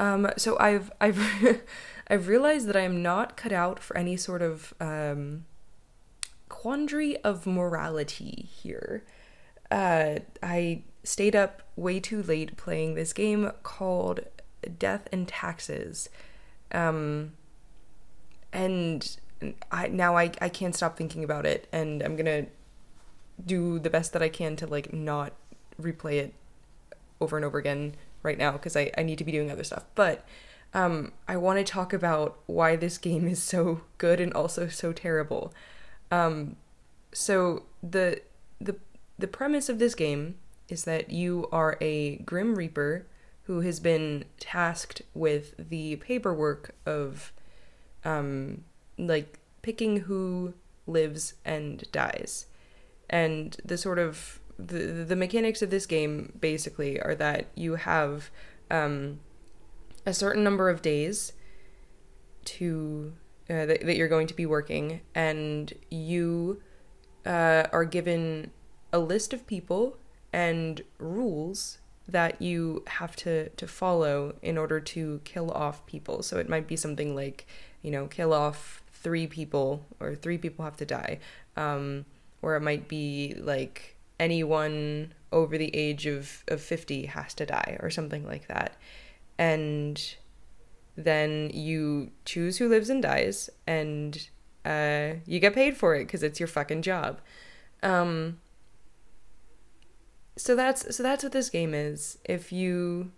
Um, 0.00 0.30
so 0.38 0.56
I've 0.58 0.90
I've 0.98 1.62
I've 2.08 2.26
realized 2.26 2.66
that 2.68 2.74
I 2.74 2.80
am 2.80 3.02
not 3.02 3.36
cut 3.36 3.52
out 3.52 3.78
for 3.78 3.96
any 3.96 4.16
sort 4.16 4.40
of 4.40 4.72
um, 4.80 5.44
quandary 6.48 7.18
of 7.18 7.46
morality 7.46 8.48
here. 8.50 9.04
Uh, 9.70 10.20
I 10.42 10.82
stayed 11.04 11.36
up 11.36 11.62
way 11.76 12.00
too 12.00 12.22
late 12.22 12.56
playing 12.56 12.94
this 12.94 13.12
game 13.12 13.52
called 13.62 14.20
Death 14.78 15.06
and 15.12 15.28
Taxes. 15.28 16.08
Um, 16.72 17.32
and 18.54 19.18
I 19.70 19.88
now 19.88 20.16
I, 20.16 20.32
I 20.40 20.48
can't 20.48 20.74
stop 20.74 20.96
thinking 20.96 21.22
about 21.22 21.44
it 21.44 21.68
and 21.72 22.02
I'm 22.02 22.16
gonna 22.16 22.46
do 23.44 23.78
the 23.78 23.90
best 23.90 24.14
that 24.14 24.22
I 24.22 24.30
can 24.30 24.56
to 24.56 24.66
like 24.66 24.94
not 24.94 25.34
replay 25.80 26.14
it 26.14 26.34
over 27.20 27.36
and 27.36 27.44
over 27.44 27.58
again 27.58 27.94
right 28.22 28.38
now 28.38 28.52
because 28.52 28.76
I, 28.76 28.90
I 28.96 29.02
need 29.02 29.18
to 29.18 29.24
be 29.24 29.32
doing 29.32 29.50
other 29.50 29.64
stuff. 29.64 29.84
But 29.94 30.24
um, 30.72 31.12
I 31.26 31.36
want 31.36 31.58
to 31.58 31.64
talk 31.64 31.92
about 31.92 32.38
why 32.46 32.76
this 32.76 32.98
game 32.98 33.26
is 33.26 33.42
so 33.42 33.82
good 33.98 34.20
and 34.20 34.32
also 34.32 34.68
so 34.68 34.92
terrible. 34.92 35.52
Um, 36.10 36.56
so 37.12 37.64
the 37.82 38.20
the 38.60 38.76
the 39.18 39.28
premise 39.28 39.68
of 39.68 39.78
this 39.78 39.94
game 39.94 40.36
is 40.68 40.84
that 40.84 41.10
you 41.10 41.48
are 41.50 41.76
a 41.80 42.16
Grim 42.18 42.54
Reaper 42.54 43.06
who 43.44 43.60
has 43.60 43.80
been 43.80 44.24
tasked 44.38 45.02
with 45.12 45.54
the 45.58 45.96
paperwork 45.96 46.74
of 46.86 47.32
um, 48.04 48.64
like 48.96 49.40
picking 49.62 50.00
who 50.00 50.54
lives 50.86 51.34
and 51.44 51.84
dies. 51.92 52.46
And 53.08 53.56
the 53.64 53.76
sort 53.76 53.98
of 53.98 54.39
the 54.66 55.04
the 55.04 55.16
mechanics 55.16 55.62
of 55.62 55.70
this 55.70 55.86
game 55.86 56.32
basically 56.40 57.00
are 57.00 57.14
that 57.14 57.46
you 57.54 57.76
have 57.76 58.30
um, 58.70 59.20
a 60.06 60.12
certain 60.12 60.44
number 60.44 60.70
of 60.70 60.82
days 60.82 61.32
to 62.44 63.12
uh, 63.48 63.66
that, 63.66 63.84
that 63.84 63.96
you're 63.96 64.08
going 64.08 64.26
to 64.26 64.34
be 64.34 64.46
working, 64.46 65.00
and 65.14 65.72
you 65.90 66.62
uh, 67.26 67.64
are 67.72 67.84
given 67.84 68.50
a 68.92 68.98
list 68.98 69.32
of 69.32 69.46
people 69.46 69.96
and 70.32 70.82
rules 70.98 71.78
that 72.06 72.40
you 72.40 72.82
have 72.86 73.14
to 73.16 73.48
to 73.50 73.66
follow 73.66 74.34
in 74.42 74.58
order 74.58 74.80
to 74.80 75.20
kill 75.24 75.50
off 75.50 75.84
people. 75.86 76.22
So 76.22 76.38
it 76.38 76.48
might 76.48 76.66
be 76.66 76.76
something 76.76 77.14
like, 77.14 77.46
you 77.82 77.90
know, 77.90 78.06
kill 78.06 78.32
off 78.32 78.82
three 78.92 79.26
people 79.26 79.84
or 79.98 80.14
three 80.14 80.38
people 80.38 80.64
have 80.64 80.76
to 80.76 80.86
die, 80.86 81.18
um, 81.56 82.04
or 82.42 82.56
it 82.56 82.60
might 82.60 82.88
be 82.88 83.34
like 83.38 83.96
anyone 84.20 85.14
over 85.32 85.58
the 85.58 85.74
age 85.74 86.06
of 86.06 86.44
of 86.46 86.60
fifty 86.60 87.06
has 87.06 87.34
to 87.34 87.46
die 87.46 87.76
or 87.80 87.90
something 87.90 88.24
like 88.24 88.46
that, 88.46 88.76
and 89.38 90.14
then 90.96 91.50
you 91.52 92.12
choose 92.24 92.58
who 92.58 92.68
lives 92.68 92.90
and 92.90 93.02
dies, 93.02 93.50
and 93.66 94.28
uh, 94.64 95.14
you 95.26 95.40
get 95.40 95.54
paid 95.54 95.76
for 95.76 95.96
it 95.96 96.04
because 96.04 96.22
it's 96.22 96.38
your 96.38 96.46
fucking 96.46 96.82
job. 96.82 97.20
Um, 97.82 98.38
so 100.36 100.54
that's 100.54 100.94
so 100.94 101.02
that's 101.02 101.24
what 101.24 101.32
this 101.32 101.50
game 101.50 101.74
is. 101.74 102.18
If 102.24 102.52
you 102.52 103.10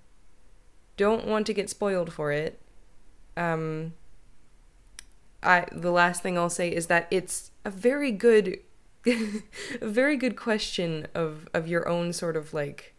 don't 0.97 1.27
want 1.27 1.47
to 1.47 1.55
get 1.55 1.69
spoiled 1.69 2.13
for 2.13 2.33
it, 2.33 2.61
um 3.37 3.93
I 5.43 5.67
the 5.73 5.91
last 5.91 6.23
thing 6.23 6.39
I'll 6.39 6.51
say 6.51 6.69
is 6.69 6.87
that 6.87 7.09
it's 7.11 7.51
a 7.65 7.71
very 7.71 8.13
good 8.13 8.59
a 9.07 9.89
very 9.89 10.17
good 10.17 10.37
question 10.37 11.07
of 11.15 11.49
of 11.53 11.67
your 11.67 11.89
own 11.89 12.13
sort 12.13 12.37
of 12.37 12.55
like 12.55 12.95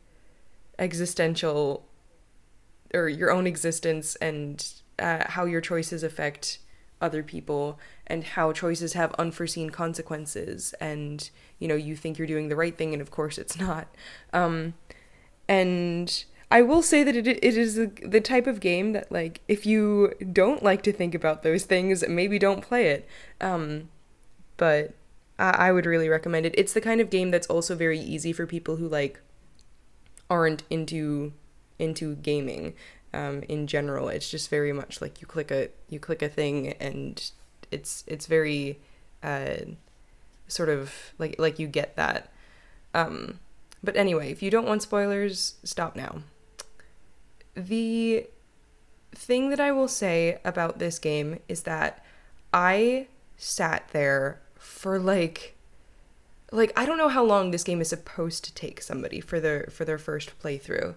existential 0.78 1.86
or 2.94 3.08
your 3.08 3.32
own 3.32 3.48
existence 3.48 4.16
and 4.18 4.74
uh, 5.00 5.24
how 5.30 5.46
your 5.46 5.62
choices 5.62 6.04
affect 6.04 6.60
other 7.02 7.24
people 7.24 7.80
and 8.08 8.24
how 8.24 8.52
choices 8.52 8.94
have 8.94 9.14
unforeseen 9.16 9.70
consequences 9.70 10.74
and 10.80 11.30
you 11.60 11.68
know 11.68 11.76
you 11.76 11.96
think 11.96 12.18
you're 12.18 12.28
doing 12.28 12.50
the 12.50 12.56
right 12.56 12.78
thing 12.78 12.94
and 12.94 13.02
of 13.02 13.12
course 13.12 13.38
it's 13.38 13.60
not. 13.60 13.88
Um, 14.32 14.74
and 15.48 16.24
i 16.50 16.62
will 16.62 16.82
say 16.82 17.04
that 17.04 17.18
it, 17.18 17.28
it 17.28 17.44
is 17.44 17.76
the, 17.76 18.22
type 18.22 18.48
of 18.48 18.62
game 18.62 18.94
that 18.94 19.12
like 19.12 19.42
if 19.50 19.66
you 19.66 20.14
don't 20.32 20.64
like 20.64 20.82
to 20.82 20.94
think 20.94 21.14
about 21.14 21.44
those 21.44 21.66
things 21.66 22.08
maybe 22.08 22.40
don't 22.40 22.62
play 22.62 22.88
it. 22.88 23.08
Um, 23.42 23.90
but 24.56 24.94
I, 25.38 25.68
I 25.68 25.72
would 25.72 25.86
really 25.86 26.10
recommend 26.10 26.46
it 26.46 26.56
it's 26.58 26.74
the 26.74 26.82
kind 26.82 27.02
of 27.02 27.10
game 27.10 27.32
that's 27.32 27.48
also 27.48 27.76
very 27.76 28.00
easy 28.00 28.34
for 28.34 28.46
people 28.46 28.78
who 28.78 28.88
like 28.88 29.20
aren't 30.30 30.64
into 30.70 31.34
into 31.80 32.16
gaming 32.16 32.74
um, 33.14 33.44
in 33.44 33.68
general. 33.68 34.10
It's 34.10 34.30
just 34.30 34.50
very 34.50 34.74
much 34.74 35.02
like 35.02 35.22
you 35.22 35.28
click 35.28 35.52
a 35.52 35.70
you 35.90 36.00
click 36.00 36.22
a 36.22 36.30
thing 36.30 36.74
and 36.74 37.32
it's 37.72 38.04
it's 38.08 38.26
very 38.26 38.80
uh, 39.22 39.58
sort 40.48 40.70
of 40.70 41.14
like 41.18 41.36
like 41.38 41.60
you 41.60 41.68
get 41.68 41.96
that. 41.96 42.32
Um, 42.94 43.40
but 43.84 43.96
anyway, 43.96 44.32
if 44.32 44.42
you 44.42 44.50
don't 44.50 44.66
want 44.66 44.82
spoilers, 44.82 45.56
stop 45.64 45.96
now. 45.96 46.22
The 47.56 48.28
thing 49.14 49.50
that 49.50 49.60
I 49.60 49.72
will 49.72 49.88
say 49.88 50.40
about 50.44 50.80
this 50.80 50.98
game 50.98 51.40
is 51.48 51.64
that 51.64 52.04
I 52.54 53.08
sat 53.38 53.90
there 53.92 54.42
for 54.64 54.98
like 54.98 55.56
like 56.52 56.72
I 56.76 56.86
don't 56.86 56.98
know 56.98 57.10
how 57.10 57.24
long 57.24 57.52
this 57.52 57.64
game 57.64 57.82
is 57.82 57.90
supposed 57.90 58.44
to 58.46 58.54
take 58.54 58.82
somebody 58.82 59.20
for 59.20 59.40
their 59.40 59.68
for 59.72 59.86
their 59.86 59.98
first 59.98 60.40
playthrough. 60.42 60.96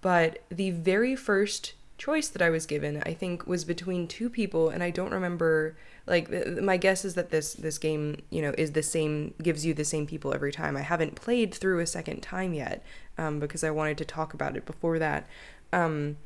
But 0.00 0.40
the 0.50 0.70
very 0.70 1.16
first 1.16 1.72
choice 1.96 2.28
that 2.28 2.42
I 2.42 2.50
was 2.50 2.66
given, 2.66 3.02
I 3.06 3.14
think, 3.14 3.46
was 3.46 3.64
between 3.64 4.06
two 4.06 4.28
people, 4.28 4.68
and 4.68 4.82
I 4.82 4.90
don't 4.90 5.12
remember. 5.12 5.76
Like 6.06 6.30
my 6.60 6.76
guess 6.76 7.04
is 7.06 7.14
that 7.14 7.30
this 7.30 7.54
this 7.54 7.78
game, 7.78 8.18
you 8.28 8.42
know, 8.42 8.54
is 8.58 8.72
the 8.72 8.82
same, 8.82 9.32
gives 9.42 9.64
you 9.64 9.72
the 9.72 9.84
same 9.84 10.06
people 10.06 10.34
every 10.34 10.52
time. 10.52 10.76
I 10.76 10.82
haven't 10.82 11.14
played 11.14 11.54
through 11.54 11.78
a 11.80 11.86
second 11.86 12.20
time 12.20 12.52
yet, 12.52 12.84
um, 13.16 13.40
because 13.40 13.64
I 13.64 13.70
wanted 13.70 13.96
to 13.98 14.04
talk 14.04 14.34
about 14.34 14.56
it 14.56 14.66
before 14.66 14.98
that. 14.98 15.26
Um, 15.72 16.16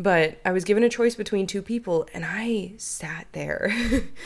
but 0.00 0.38
I 0.44 0.52
was 0.52 0.64
given 0.64 0.82
a 0.84 0.88
choice 0.88 1.14
between 1.14 1.46
two 1.46 1.62
people, 1.62 2.06
and 2.14 2.24
I 2.26 2.72
sat 2.76 3.26
there, 3.32 3.72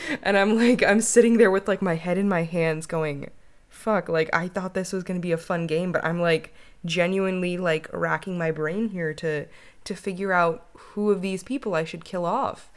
and 0.22 0.36
I'm 0.36 0.56
like, 0.56 0.82
I'm 0.82 1.00
sitting 1.00 1.38
there 1.38 1.50
with 1.50 1.68
like 1.68 1.82
my 1.82 1.94
head 1.94 2.18
in 2.18 2.28
my 2.28 2.42
hands, 2.44 2.86
going, 2.86 3.30
"Fuck!" 3.68 4.08
Like 4.08 4.30
I 4.34 4.48
thought 4.48 4.74
this 4.74 4.92
was 4.92 5.02
gonna 5.04 5.20
be 5.20 5.32
a 5.32 5.38
fun 5.38 5.66
game, 5.66 5.92
but 5.92 6.04
I'm 6.04 6.20
like 6.20 6.54
genuinely 6.84 7.56
like 7.56 7.88
racking 7.92 8.36
my 8.36 8.50
brain 8.50 8.88
here 8.88 9.14
to 9.14 9.46
to 9.84 9.94
figure 9.94 10.32
out 10.32 10.66
who 10.74 11.10
of 11.10 11.22
these 11.22 11.42
people 11.42 11.74
I 11.74 11.84
should 11.84 12.04
kill 12.04 12.24
off. 12.24 12.70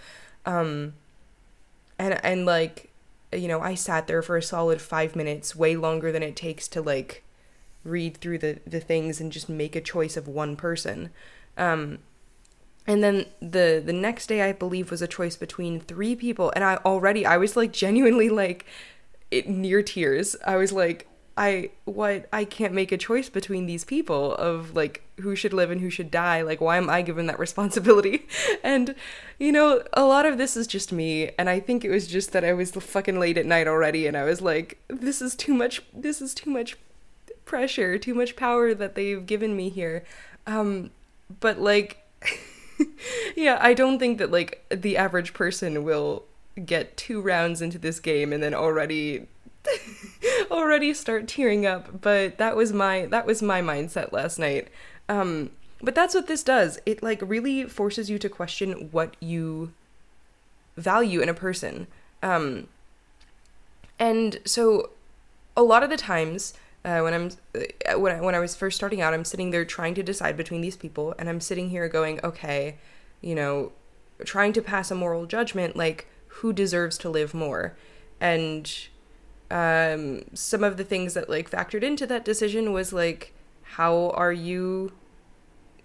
Um 0.45 0.93
and 1.99 2.23
and 2.23 2.45
like 2.45 2.91
you 3.33 3.47
know, 3.47 3.59
I 3.59 3.75
sat 3.75 4.07
there 4.07 4.21
for 4.21 4.37
a 4.37 4.43
solid 4.43 4.79
5 4.81 5.15
minutes, 5.15 5.55
way 5.55 5.75
longer 5.75 6.11
than 6.11 6.23
it 6.23 6.35
takes 6.37 6.67
to 6.69 6.81
like 6.81 7.23
read 7.83 8.17
through 8.17 8.37
the 8.39 8.59
the 8.65 8.79
things 8.79 9.19
and 9.19 9.31
just 9.31 9.49
make 9.49 9.75
a 9.75 9.81
choice 9.81 10.15
of 10.17 10.27
one 10.27 10.55
person. 10.55 11.09
Um 11.57 11.99
and 12.87 13.03
then 13.03 13.25
the 13.39 13.81
the 13.83 13.93
next 13.93 14.27
day 14.27 14.41
I 14.41 14.51
believe 14.51 14.91
was 14.91 15.01
a 15.01 15.07
choice 15.07 15.35
between 15.35 15.79
three 15.79 16.15
people 16.15 16.51
and 16.55 16.63
I 16.63 16.77
already 16.77 17.25
I 17.25 17.37
was 17.37 17.55
like 17.55 17.73
genuinely 17.73 18.29
like 18.29 18.65
it, 19.31 19.49
near 19.49 19.81
tears. 19.81 20.35
I 20.45 20.57
was 20.57 20.71
like 20.71 21.07
I 21.37 21.71
what 21.83 22.29
I 22.31 22.45
can't 22.45 22.73
make 22.73 22.91
a 22.91 22.97
choice 22.97 23.27
between 23.27 23.65
these 23.65 23.83
people 23.83 24.35
of 24.35 24.75
like 24.75 25.01
who 25.19 25.35
should 25.35 25.51
live 25.51 25.71
and 25.71 25.81
who 25.81 25.89
should 25.89 26.11
die. 26.11 26.41
Like 26.41 26.61
why 26.61 26.77
am 26.77 26.89
I 26.89 27.01
given 27.01 27.25
that 27.25 27.39
responsibility? 27.47 28.27
And 28.63 28.95
you 29.39 29.51
know, 29.51 29.83
a 29.93 30.05
lot 30.05 30.25
of 30.25 30.37
this 30.37 30.55
is 30.55 30.67
just 30.67 30.91
me 30.91 31.31
and 31.39 31.49
I 31.49 31.59
think 31.59 31.83
it 31.83 31.89
was 31.89 32.07
just 32.07 32.33
that 32.33 32.43
I 32.43 32.53
was 32.53 32.71
fucking 32.71 33.19
late 33.19 33.37
at 33.37 33.45
night 33.45 33.67
already 33.67 34.05
and 34.05 34.15
I 34.15 34.23
was 34.23 34.41
like 34.41 34.77
this 34.87 35.21
is 35.21 35.35
too 35.35 35.53
much 35.53 35.81
this 35.93 36.21
is 36.21 36.33
too 36.35 36.51
much 36.51 36.77
pressure, 37.45 37.97
too 37.97 38.13
much 38.13 38.35
power 38.35 38.73
that 38.75 38.95
they've 38.95 39.25
given 39.25 39.55
me 39.55 39.69
here. 39.69 40.03
Um 40.45 40.91
but 41.39 41.59
like 41.59 41.97
yeah, 43.35 43.57
I 43.61 43.73
don't 43.73 43.99
think 43.99 44.17
that 44.17 44.31
like 44.31 44.65
the 44.69 44.97
average 44.97 45.33
person 45.33 45.83
will 45.83 46.23
get 46.65 46.95
two 46.95 47.21
rounds 47.21 47.61
into 47.61 47.77
this 47.77 47.99
game 47.99 48.31
and 48.31 48.41
then 48.41 48.53
already 48.53 49.27
already 50.51 50.93
start 50.93 51.27
tearing 51.27 51.65
up, 51.65 52.01
but 52.01 52.37
that 52.37 52.55
was 52.55 52.73
my 52.73 53.05
that 53.07 53.25
was 53.25 53.41
my 53.41 53.61
mindset 53.61 54.11
last 54.11 54.39
night. 54.39 54.69
Um, 55.09 55.51
but 55.81 55.95
that's 55.95 56.15
what 56.15 56.27
this 56.27 56.43
does. 56.43 56.79
It 56.85 57.03
like 57.03 57.21
really 57.21 57.65
forces 57.65 58.09
you 58.09 58.17
to 58.19 58.29
question 58.29 58.89
what 58.91 59.15
you 59.19 59.73
value 60.77 61.21
in 61.21 61.29
a 61.29 61.33
person. 61.33 61.87
Um, 62.23 62.67
and 63.99 64.39
so 64.45 64.91
a 65.55 65.63
lot 65.63 65.83
of 65.83 65.89
the 65.89 65.97
times 65.97 66.53
uh, 66.85 67.01
when 67.01 67.13
I'm 67.13 67.31
uh, 67.55 67.99
when 67.99 68.15
I, 68.15 68.21
when 68.21 68.35
I 68.35 68.39
was 68.39 68.55
first 68.55 68.77
starting 68.77 69.01
out, 69.01 69.13
I'm 69.13 69.25
sitting 69.25 69.51
there 69.51 69.65
trying 69.65 69.95
to 69.95 70.03
decide 70.03 70.37
between 70.37 70.61
these 70.61 70.77
people, 70.77 71.15
and 71.19 71.27
I'm 71.27 71.41
sitting 71.41 71.69
here 71.69 71.89
going, 71.89 72.19
okay, 72.23 72.77
you 73.21 73.35
know, 73.35 73.71
trying 74.23 74.53
to 74.53 74.61
pass 74.61 74.91
a 74.91 74.95
moral 74.95 75.25
judgment, 75.25 75.75
like 75.75 76.07
who 76.27 76.53
deserves 76.53 76.97
to 76.99 77.09
live 77.09 77.33
more, 77.33 77.75
and 78.21 78.87
um, 79.49 80.21
some 80.33 80.63
of 80.63 80.77
the 80.77 80.83
things 80.83 81.15
that 81.15 81.29
like 81.29 81.49
factored 81.49 81.83
into 81.83 82.05
that 82.07 82.23
decision 82.23 82.71
was 82.71 82.93
like 82.93 83.33
how 83.65 84.11
are 84.11 84.31
you 84.31 84.91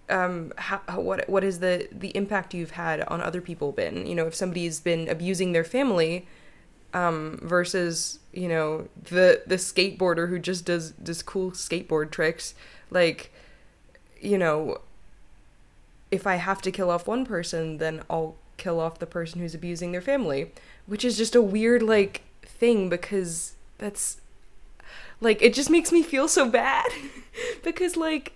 um, 0.08 0.52
how, 0.58 0.80
what 0.96 1.28
what 1.28 1.44
is 1.44 1.60
the 1.60 1.88
the 1.90 2.14
impact 2.16 2.52
you've 2.52 2.72
had 2.72 3.00
on 3.02 3.20
other 3.20 3.40
people 3.40 3.72
been? 3.72 4.06
You 4.06 4.14
know, 4.14 4.26
if 4.26 4.34
somebody's 4.34 4.80
been 4.80 5.08
abusing 5.08 5.52
their 5.52 5.64
family, 5.64 6.26
um, 6.92 7.38
versus 7.42 8.18
you 8.32 8.48
know 8.48 8.88
the 9.02 9.42
the 9.46 9.56
skateboarder 9.56 10.28
who 10.28 10.38
just 10.38 10.64
does 10.64 10.92
does 10.92 11.22
cool 11.22 11.52
skateboard 11.52 12.10
tricks, 12.10 12.54
like 12.90 13.32
you 14.20 14.38
know, 14.38 14.80
if 16.10 16.26
I 16.26 16.36
have 16.36 16.60
to 16.62 16.70
kill 16.70 16.90
off 16.90 17.06
one 17.06 17.24
person, 17.24 17.78
then 17.78 18.02
I'll 18.10 18.36
kill 18.56 18.78
off 18.78 18.98
the 18.98 19.06
person 19.06 19.40
who's 19.40 19.54
abusing 19.54 19.92
their 19.92 20.02
family, 20.02 20.52
which 20.86 21.04
is 21.04 21.16
just 21.16 21.34
a 21.34 21.42
weird 21.42 21.82
like 21.82 22.22
thing 22.42 22.88
because 22.88 23.54
that's 23.78 24.20
like 25.20 25.40
it 25.42 25.54
just 25.54 25.70
makes 25.70 25.92
me 25.92 26.02
feel 26.02 26.28
so 26.28 26.48
bad. 26.48 26.86
Because 27.62 27.96
like 27.96 28.32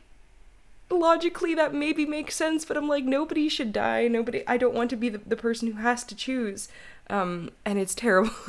logically 0.88 1.54
that 1.54 1.74
maybe 1.74 2.06
makes 2.06 2.36
sense 2.36 2.64
but 2.64 2.76
i'm 2.76 2.86
like 2.86 3.04
nobody 3.04 3.48
should 3.48 3.72
die. 3.72 4.06
Nobody 4.06 4.44
i 4.46 4.56
don't 4.56 4.74
want 4.74 4.88
to 4.90 4.96
be 4.96 5.08
the, 5.08 5.18
the 5.18 5.36
person 5.36 5.72
who 5.72 5.78
has 5.82 6.04
to 6.04 6.14
choose 6.14 6.68
um 7.10 7.50
and 7.64 7.78
it's 7.78 7.94
terrible. 7.94 8.30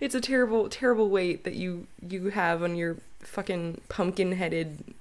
It's 0.00 0.14
a 0.14 0.20
terrible 0.20 0.68
terrible 0.68 1.08
weight 1.08 1.42
that 1.42 1.54
you 1.54 1.88
you 2.06 2.30
have 2.30 2.62
on 2.62 2.76
your 2.76 2.98
fucking 3.18 3.80
pumpkin 3.88 4.32
headed 4.32 4.94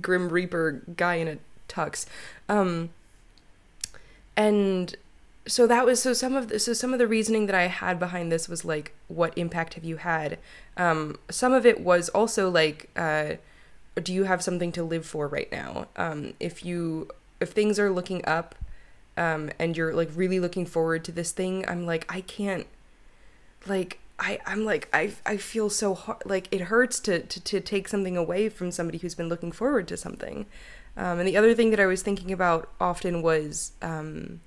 grim 0.00 0.28
reaper 0.28 0.82
guy 0.94 1.14
in 1.14 1.28
a 1.28 1.38
tux. 1.68 2.04
Um 2.48 2.90
and 4.36 4.94
so 5.46 5.66
that 5.66 5.84
was 5.84 6.00
so 6.00 6.12
some 6.12 6.36
of 6.36 6.48
the, 6.48 6.58
so 6.58 6.72
some 6.72 6.92
of 6.92 6.98
the 6.98 7.06
reasoning 7.06 7.46
that 7.46 7.54
I 7.54 7.66
had 7.66 7.98
behind 7.98 8.30
this 8.30 8.48
was 8.48 8.64
like 8.64 8.94
what 9.08 9.36
impact 9.36 9.74
have 9.74 9.84
you 9.84 9.96
had? 9.96 10.38
Um, 10.76 11.18
some 11.30 11.52
of 11.52 11.66
it 11.66 11.80
was 11.80 12.08
also 12.10 12.48
like 12.50 12.88
uh, 12.96 13.34
do 14.02 14.12
you 14.12 14.24
have 14.24 14.42
something 14.42 14.72
to 14.72 14.84
live 14.84 15.04
for 15.04 15.26
right 15.26 15.50
now? 15.50 15.88
Um, 15.96 16.34
if 16.38 16.64
you 16.64 17.08
if 17.40 17.50
things 17.50 17.78
are 17.78 17.90
looking 17.90 18.24
up 18.24 18.54
um, 19.16 19.50
and 19.58 19.76
you're 19.76 19.92
like 19.92 20.10
really 20.14 20.40
looking 20.40 20.66
forward 20.66 21.04
to 21.04 21.12
this 21.12 21.32
thing 21.32 21.64
I'm 21.68 21.86
like 21.86 22.06
I 22.08 22.20
can't 22.20 22.66
like 23.66 23.98
I 24.18 24.38
I'm 24.46 24.64
like 24.64 24.88
I 24.92 25.12
I 25.26 25.36
feel 25.36 25.68
so 25.68 25.94
hard 25.94 26.22
like 26.24 26.48
it 26.50 26.62
hurts 26.62 27.00
to 27.00 27.20
to 27.20 27.40
to 27.40 27.60
take 27.60 27.88
something 27.88 28.16
away 28.16 28.48
from 28.48 28.70
somebody 28.70 28.98
who's 28.98 29.14
been 29.14 29.28
looking 29.28 29.52
forward 29.52 29.88
to 29.88 29.96
something. 29.96 30.46
Um, 30.96 31.18
and 31.20 31.26
the 31.26 31.36
other 31.36 31.54
thing 31.54 31.70
that 31.70 31.80
I 31.80 31.86
was 31.86 32.02
thinking 32.02 32.32
about 32.32 32.68
often 32.78 33.22
was 33.22 33.72
um, 33.80 34.40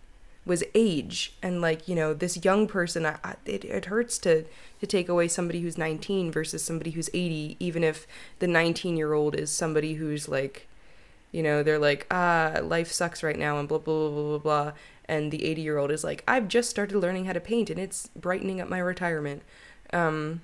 was 0.46 0.64
age 0.76 1.34
and 1.42 1.60
like 1.60 1.88
you 1.88 1.96
know 1.96 2.14
this 2.14 2.44
young 2.46 2.68
person 2.68 3.06
I, 3.06 3.18
I, 3.24 3.36
it, 3.46 3.66
it 3.66 3.86
hurts 3.86 4.18
to 4.20 4.46
to 4.80 4.88
take 4.88 5.10
away 5.10 5.28
somebody 5.28 5.62
who's 5.62 5.78
19 5.78 6.32
versus 6.32 6.64
somebody 6.64 6.92
who's 6.92 7.10
80 7.14 7.58
even 7.60 7.84
if 7.84 8.06
the 8.40 8.48
19 8.48 8.96
year 8.96 9.14
old 9.14 9.36
is 9.36 9.50
somebody 9.50 9.96
who's 9.96 10.30
like 10.30 10.68
you 11.36 11.44
know 11.44 11.62
they're 11.62 11.80
like 11.80 12.08
ah 12.10 12.60
life 12.64 12.92
sucks 12.92 13.22
right 13.22 13.38
now 13.38 13.60
and 13.60 13.68
blah 13.68 13.78
blah 13.78 14.10
blah 14.10 14.10
blah 14.10 14.38
blah, 14.38 14.38
blah. 14.38 14.72
and 15.08 15.32
the 15.32 15.44
80 15.46 15.62
year 15.62 15.78
old 15.78 15.92
is 15.92 16.04
like 16.04 16.24
i've 16.28 16.48
just 16.48 16.70
started 16.70 16.98
learning 16.98 17.26
how 17.26 17.34
to 17.34 17.40
paint 17.40 17.70
and 17.70 17.80
it's 17.80 18.10
brightening 18.16 18.62
up 18.62 18.70
my 18.70 18.80
retirement 18.80 19.44
um 19.92 20.42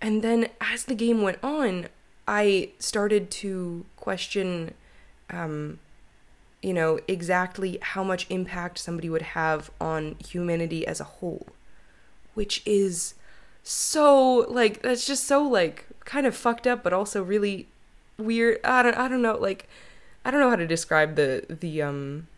and 0.00 0.22
then 0.22 0.48
as 0.60 0.84
the 0.84 0.94
game 0.94 1.22
went 1.22 1.38
on 1.42 1.86
i 2.26 2.70
started 2.78 3.30
to 3.30 3.86
question 3.96 4.74
um 5.30 5.78
you 6.64 6.72
know, 6.72 6.98
exactly 7.06 7.78
how 7.82 8.02
much 8.02 8.26
impact 8.30 8.78
somebody 8.78 9.10
would 9.10 9.20
have 9.20 9.70
on 9.78 10.16
humanity 10.26 10.86
as 10.86 10.98
a 10.98 11.04
whole, 11.04 11.48
which 12.32 12.62
is 12.64 13.12
so 13.62 14.46
like 14.48 14.80
that's 14.80 15.06
just 15.06 15.24
so 15.24 15.42
like 15.46 15.84
kind 16.06 16.26
of 16.26 16.34
fucked 16.34 16.66
up, 16.66 16.82
but 16.82 16.94
also 16.94 17.22
really 17.22 17.68
weird. 18.18 18.60
I 18.64 18.82
don't 18.82 18.96
I 18.96 19.08
don't 19.08 19.22
know 19.22 19.36
like 19.36 19.68
I 20.24 20.30
don't 20.30 20.40
know 20.40 20.50
how 20.50 20.56
to 20.56 20.66
describe 20.66 21.16
the 21.16 21.44
the 21.48 21.82
um 21.82 22.28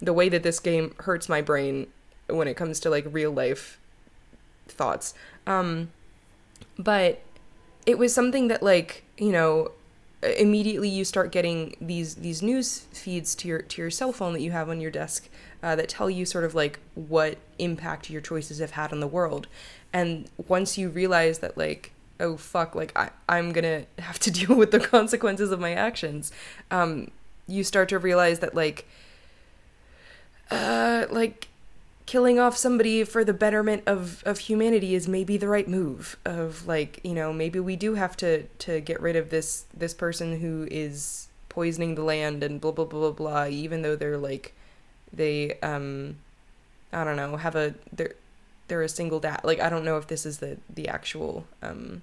the 0.00 0.12
way 0.12 0.28
that 0.28 0.42
this 0.42 0.60
game 0.60 0.94
hurts 1.00 1.28
my 1.28 1.40
brain 1.40 1.86
when 2.28 2.48
it 2.48 2.54
comes 2.54 2.80
to 2.80 2.90
like 2.90 3.06
real 3.10 3.30
life 3.30 3.78
thoughts. 4.68 5.14
Um 5.46 5.90
but 6.78 7.22
it 7.86 7.98
was 7.98 8.12
something 8.12 8.48
that 8.48 8.62
like, 8.62 9.04
you 9.16 9.30
know, 9.30 9.70
immediately 10.22 10.88
you 10.88 11.04
start 11.04 11.30
getting 11.30 11.76
these 11.80 12.16
these 12.16 12.42
news 12.42 12.80
feeds 12.92 13.34
to 13.34 13.48
your 13.48 13.62
to 13.62 13.82
your 13.82 13.90
cell 13.90 14.12
phone 14.12 14.32
that 14.32 14.40
you 14.40 14.50
have 14.50 14.68
on 14.68 14.80
your 14.80 14.90
desk 14.90 15.28
uh, 15.62 15.76
that 15.76 15.88
tell 15.88 16.10
you 16.10 16.24
sort 16.24 16.44
of 16.44 16.54
like 16.54 16.80
what 16.94 17.38
impact 17.58 18.10
your 18.10 18.20
choices 18.20 18.58
have 18.58 18.72
had 18.72 18.92
on 18.92 19.00
the 19.00 19.06
world 19.06 19.46
and 19.92 20.28
once 20.48 20.78
you 20.78 20.88
realize 20.88 21.38
that 21.40 21.56
like 21.56 21.92
oh 22.20 22.36
fuck 22.36 22.74
like 22.74 22.96
I, 22.96 23.10
i'm 23.28 23.52
gonna 23.52 23.84
have 23.98 24.18
to 24.20 24.30
deal 24.30 24.56
with 24.56 24.70
the 24.70 24.80
consequences 24.80 25.50
of 25.50 25.60
my 25.60 25.72
actions. 25.72 26.32
Um, 26.70 27.10
you 27.46 27.62
start 27.64 27.88
to 27.90 27.98
realize 27.98 28.40
that 28.40 28.54
like 28.54 28.86
uh 30.50 31.06
like 31.10 31.48
killing 32.06 32.38
off 32.38 32.56
somebody 32.56 33.02
for 33.02 33.24
the 33.24 33.32
betterment 33.32 33.82
of 33.86 34.22
of 34.24 34.38
humanity 34.40 34.94
is 34.94 35.08
maybe 35.08 35.36
the 35.36 35.48
right 35.48 35.68
move 35.68 36.16
of 36.24 36.66
like 36.66 37.00
you 37.02 37.12
know 37.12 37.32
maybe 37.32 37.58
we 37.58 37.76
do 37.76 37.94
have 37.94 38.16
to 38.16 38.44
to 38.58 38.80
get 38.80 39.00
rid 39.00 39.16
of 39.16 39.30
this 39.30 39.64
this 39.76 39.92
person 39.92 40.40
who 40.40 40.66
is 40.70 41.28
poisoning 41.48 41.94
the 41.94 42.02
land 42.02 42.42
and 42.42 42.60
blah 42.60 42.70
blah 42.70 42.84
blah 42.84 43.00
blah 43.00 43.10
blah 43.10 43.46
even 43.46 43.82
though 43.82 43.96
they're 43.96 44.18
like 44.18 44.54
they 45.12 45.58
um 45.60 46.16
i 46.92 47.02
don't 47.02 47.16
know 47.16 47.36
have 47.36 47.56
a 47.56 47.74
they're 47.92 48.14
they're 48.68 48.82
a 48.82 48.88
single 48.88 49.20
dad 49.20 49.40
like 49.44 49.60
i 49.60 49.68
don't 49.68 49.84
know 49.84 49.96
if 49.96 50.06
this 50.06 50.26
is 50.26 50.38
the 50.38 50.56
the 50.72 50.88
actual 50.88 51.46
um 51.62 52.02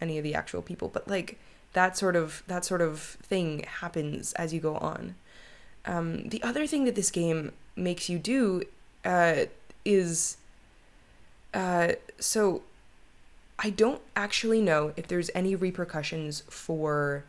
any 0.00 0.18
of 0.18 0.24
the 0.24 0.34
actual 0.34 0.62
people 0.62 0.88
but 0.88 1.06
like 1.08 1.38
that 1.72 1.96
sort 1.96 2.16
of 2.16 2.42
that 2.46 2.64
sort 2.64 2.80
of 2.80 3.00
thing 3.00 3.64
happens 3.80 4.32
as 4.34 4.52
you 4.52 4.60
go 4.60 4.76
on 4.76 5.14
um 5.86 6.28
the 6.28 6.42
other 6.42 6.66
thing 6.66 6.84
that 6.84 6.94
this 6.94 7.10
game 7.10 7.52
makes 7.76 8.08
you 8.08 8.18
do 8.18 8.62
uh, 9.04 9.44
is 9.84 10.36
uh, 11.52 11.92
so 12.18 12.62
I 13.58 13.70
don't 13.70 14.02
actually 14.16 14.60
know 14.60 14.92
if 14.96 15.06
there's 15.06 15.30
any 15.34 15.54
repercussions 15.54 16.42
for 16.48 17.24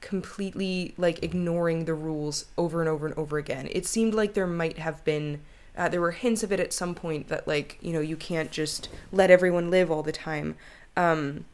completely 0.00 0.94
like 0.96 1.22
ignoring 1.22 1.84
the 1.84 1.94
rules 1.94 2.46
over 2.56 2.80
and 2.80 2.88
over 2.88 3.06
and 3.06 3.16
over 3.16 3.38
again. 3.38 3.68
It 3.70 3.86
seemed 3.86 4.14
like 4.14 4.34
there 4.34 4.46
might 4.46 4.78
have 4.78 5.04
been 5.04 5.40
uh, 5.78 5.88
there 5.88 6.00
were 6.00 6.10
hints 6.10 6.42
of 6.42 6.52
it 6.52 6.60
at 6.60 6.72
some 6.72 6.94
point 6.94 7.28
that 7.28 7.46
like 7.46 7.78
you 7.80 7.92
know 7.92 8.00
you 8.00 8.16
can't 8.16 8.50
just 8.50 8.88
let 9.12 9.30
everyone 9.30 9.70
live 9.70 9.90
all 9.90 10.02
the 10.02 10.12
time. 10.12 10.56
Um, 10.96 11.44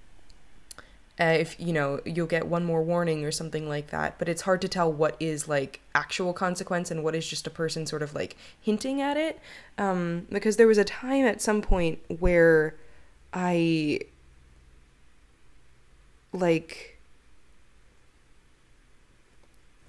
uh, 1.21 1.37
if 1.38 1.61
you 1.61 1.73
know 1.73 2.00
you'll 2.05 2.26
get 2.26 2.47
one 2.47 2.65
more 2.65 2.82
warning 2.82 3.25
or 3.25 3.31
something 3.31 3.69
like 3.69 3.91
that 3.91 4.19
but 4.19 4.29
it's 4.29 4.43
hard 4.43 4.61
to 4.61 4.69
tell 4.69 4.93
what 4.93 5.17
is 5.21 5.47
like 5.47 5.81
actual 5.94 6.32
consequence 6.32 6.91
and 6.91 7.05
what 7.05 7.15
is 7.15 7.29
just 7.29 7.47
a 7.47 7.50
person 7.50 7.87
sort 7.87 8.03
of 8.03 8.15
like 8.15 8.37
hinting 8.61 9.00
at 9.00 9.16
it 9.16 9.38
um, 9.78 10.26
because 10.31 10.57
there 10.57 10.66
was 10.66 10.78
a 10.78 10.85
time 10.85 11.25
at 11.25 11.40
some 11.40 11.62
point 11.62 12.00
where 12.19 12.75
i 13.33 14.00
like 16.33 16.99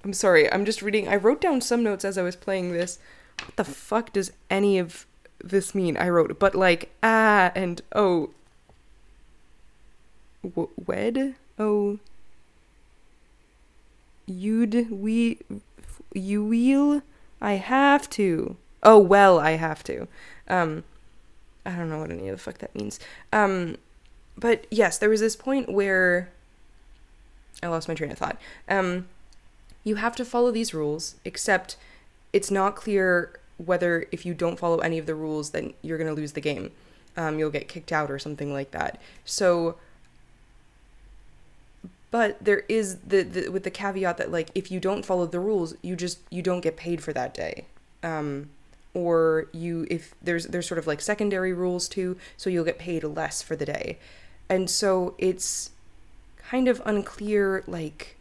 i'm 0.04 0.14
sorry 0.14 0.52
i'm 0.54 0.64
just 0.64 0.84
reading 0.84 1.08
i 1.08 1.16
wrote 1.16 1.42
down 1.42 1.60
some 1.60 1.82
notes 1.82 2.06
as 2.06 2.20
i 2.20 2.22
was 2.22 2.36
playing 2.36 2.72
this 2.72 3.00
what 3.40 3.56
the 3.56 3.64
fuck 3.64 4.14
does 4.14 4.32
any 4.50 4.78
of 4.78 5.06
this 5.44 5.76
mean? 5.76 5.98
I 5.98 6.10
wrote 6.10 6.40
but 6.40 6.56
like 6.56 6.92
ah 7.04 7.52
and 7.56 7.82
oh. 7.94 8.32
W- 10.44 10.70
wed? 10.86 11.36
Oh. 11.58 12.00
You'd 14.28 14.90
we 14.90 15.40
you 16.14 16.44
will 16.44 17.02
i 17.42 17.54
have 17.54 18.10
to. 18.12 18.56
Oh 18.84 18.98
well 19.00 19.40
i 19.40 19.52
have 19.52 19.84
to. 19.84 20.08
Um 20.48 20.84
i 21.66 21.72
don't 21.72 21.90
know 21.90 22.00
what 22.00 22.12
any 22.12 22.28
of 22.30 22.38
the 22.38 22.42
fuck 22.42 22.60
that 22.60 22.76
means. 22.76 23.00
Um 23.32 23.76
but 24.38 24.66
yes 24.72 24.98
there 24.98 25.10
was 25.10 25.22
this 25.22 25.36
point 25.36 25.72
where 25.72 26.30
i 27.64 27.68
lost 27.68 27.88
my 27.88 27.94
train 27.94 28.12
of 28.12 28.18
thought. 28.18 28.40
Um 28.68 29.08
you 29.84 29.96
have 29.96 30.16
to 30.16 30.26
follow 30.26 30.52
these 30.52 30.74
rules 30.74 31.16
except 31.24 31.78
it's 32.36 32.52
not 32.52 32.76
clear 32.76 33.40
whether 33.56 34.06
if 34.12 34.26
you 34.26 34.34
don't 34.34 34.60
follow 34.60 34.80
any 34.80 34.98
of 34.98 35.06
the 35.06 35.16
rules 35.16 35.52
then 35.52 35.74
you're 35.82 35.98
going 35.98 36.14
to 36.14 36.22
lose 36.22 36.34
the 36.34 36.42
game. 36.42 36.72
Um, 37.16 37.40
you'll 37.40 37.50
get 37.50 37.70
kicked 37.70 37.94
out 37.94 38.12
or 38.12 38.20
something 38.20 38.52
like 38.52 38.72
that. 38.72 39.00
So 39.24 39.78
but 42.12 42.38
there 42.44 42.64
is 42.68 42.98
the, 43.00 43.24
the 43.24 43.48
with 43.48 43.64
the 43.64 43.72
caveat 43.72 44.18
that 44.18 44.32
like 44.34 44.50
if 44.54 44.70
you 44.70 44.82
don't 44.82 45.06
follow 45.06 45.26
the 45.26 45.40
rules 45.40 45.76
you 45.82 45.96
just 45.96 46.20
you 46.30 46.42
don't 46.42 46.60
get 46.60 46.76
paid 46.76 47.02
for 47.02 47.14
that 47.14 47.34
day. 47.34 47.64
Um, 48.04 48.50
or 48.94 49.48
you 49.54 49.88
if 49.90 50.14
there's 50.22 50.48
there's 50.48 50.68
sort 50.68 50.78
of 50.78 50.88
like 50.88 51.00
secondary 51.00 51.54
rules 51.54 51.88
too 51.88 52.18
so 52.36 52.50
you'll 52.50 52.66
get 52.66 52.78
paid 52.78 53.06
less 53.06 53.42
for 53.42 53.56
the 53.56 53.66
day. 53.66 53.98
And 54.50 54.70
so 54.70 55.16
it's 55.18 55.72
kind 56.38 56.68
of 56.68 56.82
unclear 56.86 57.64
like 57.66 58.15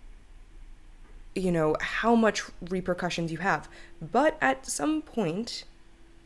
you 1.34 1.50
know 1.50 1.76
how 1.80 2.14
much 2.14 2.42
repercussions 2.68 3.32
you 3.32 3.38
have 3.38 3.68
but 4.00 4.36
at 4.40 4.66
some 4.66 5.02
point 5.02 5.64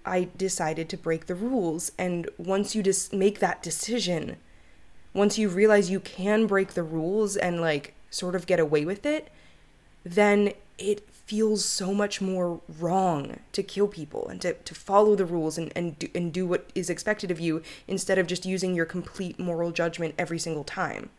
i 0.04 0.28
decided 0.36 0.88
to 0.88 0.96
break 0.96 1.26
the 1.26 1.34
rules 1.34 1.92
and 1.98 2.28
once 2.38 2.74
you 2.74 2.82
just 2.82 3.12
make 3.12 3.38
that 3.40 3.62
decision 3.62 4.36
once 5.14 5.38
you 5.38 5.48
realize 5.48 5.90
you 5.90 6.00
can 6.00 6.46
break 6.46 6.74
the 6.74 6.82
rules 6.82 7.36
and 7.36 7.60
like 7.60 7.94
sort 8.10 8.34
of 8.34 8.46
get 8.46 8.60
away 8.60 8.84
with 8.84 9.04
it, 9.04 9.28
then 10.04 10.52
it 10.78 11.08
feels 11.10 11.64
so 11.64 11.92
much 11.92 12.20
more 12.20 12.60
wrong 12.78 13.40
to 13.52 13.62
kill 13.62 13.88
people 13.88 14.28
and 14.28 14.40
to, 14.40 14.54
to 14.54 14.74
follow 14.74 15.14
the 15.14 15.24
rules 15.24 15.58
and, 15.58 15.72
and, 15.74 15.98
do, 15.98 16.08
and 16.14 16.32
do 16.32 16.46
what 16.46 16.70
is 16.74 16.88
expected 16.88 17.30
of 17.30 17.40
you 17.40 17.62
instead 17.86 18.18
of 18.18 18.26
just 18.26 18.46
using 18.46 18.74
your 18.74 18.86
complete 18.86 19.38
moral 19.38 19.70
judgment 19.72 20.14
every 20.16 20.38
single 20.38 20.64
time. 20.64 21.10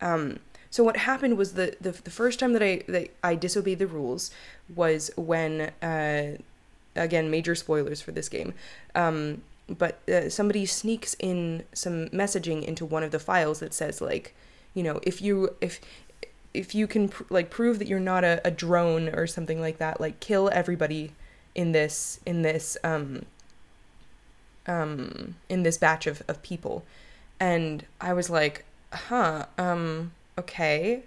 Um, 0.00 0.40
so 0.74 0.82
what 0.82 0.96
happened 0.96 1.38
was 1.38 1.52
the, 1.52 1.76
the, 1.80 1.92
the 1.92 2.10
first 2.10 2.40
time 2.40 2.52
that 2.52 2.60
I, 2.60 2.82
that 2.88 3.14
I 3.22 3.36
disobeyed 3.36 3.78
the 3.78 3.86
rules 3.86 4.32
was 4.74 5.08
when, 5.16 5.70
uh, 5.80 6.38
again, 6.96 7.30
major 7.30 7.54
spoilers 7.54 8.00
for 8.00 8.10
this 8.10 8.28
game, 8.28 8.54
um, 8.96 9.42
but 9.68 10.00
uh, 10.08 10.28
somebody 10.28 10.66
sneaks 10.66 11.14
in 11.20 11.62
some 11.74 12.08
messaging 12.08 12.64
into 12.64 12.84
one 12.84 13.04
of 13.04 13.12
the 13.12 13.20
files 13.20 13.60
that 13.60 13.72
says 13.72 14.00
like, 14.00 14.34
you 14.74 14.82
know, 14.82 14.98
if 15.04 15.22
you 15.22 15.54
if 15.60 15.80
if 16.52 16.74
you 16.74 16.88
can 16.88 17.08
pr- 17.08 17.22
like 17.30 17.50
prove 17.50 17.78
that 17.78 17.86
you're 17.86 18.00
not 18.00 18.24
a, 18.24 18.40
a 18.44 18.50
drone 18.50 19.08
or 19.10 19.28
something 19.28 19.60
like 19.60 19.78
that, 19.78 20.00
like 20.00 20.18
kill 20.18 20.50
everybody 20.52 21.12
in 21.54 21.70
this 21.70 22.18
in 22.26 22.42
this 22.42 22.76
um 22.82 23.24
um 24.66 25.36
in 25.48 25.62
this 25.62 25.78
batch 25.78 26.08
of, 26.08 26.20
of 26.26 26.42
people. 26.42 26.84
And 27.38 27.86
I 28.00 28.12
was 28.12 28.28
like, 28.28 28.64
huh, 28.92 29.46
um, 29.56 30.10
okay. 30.38 31.02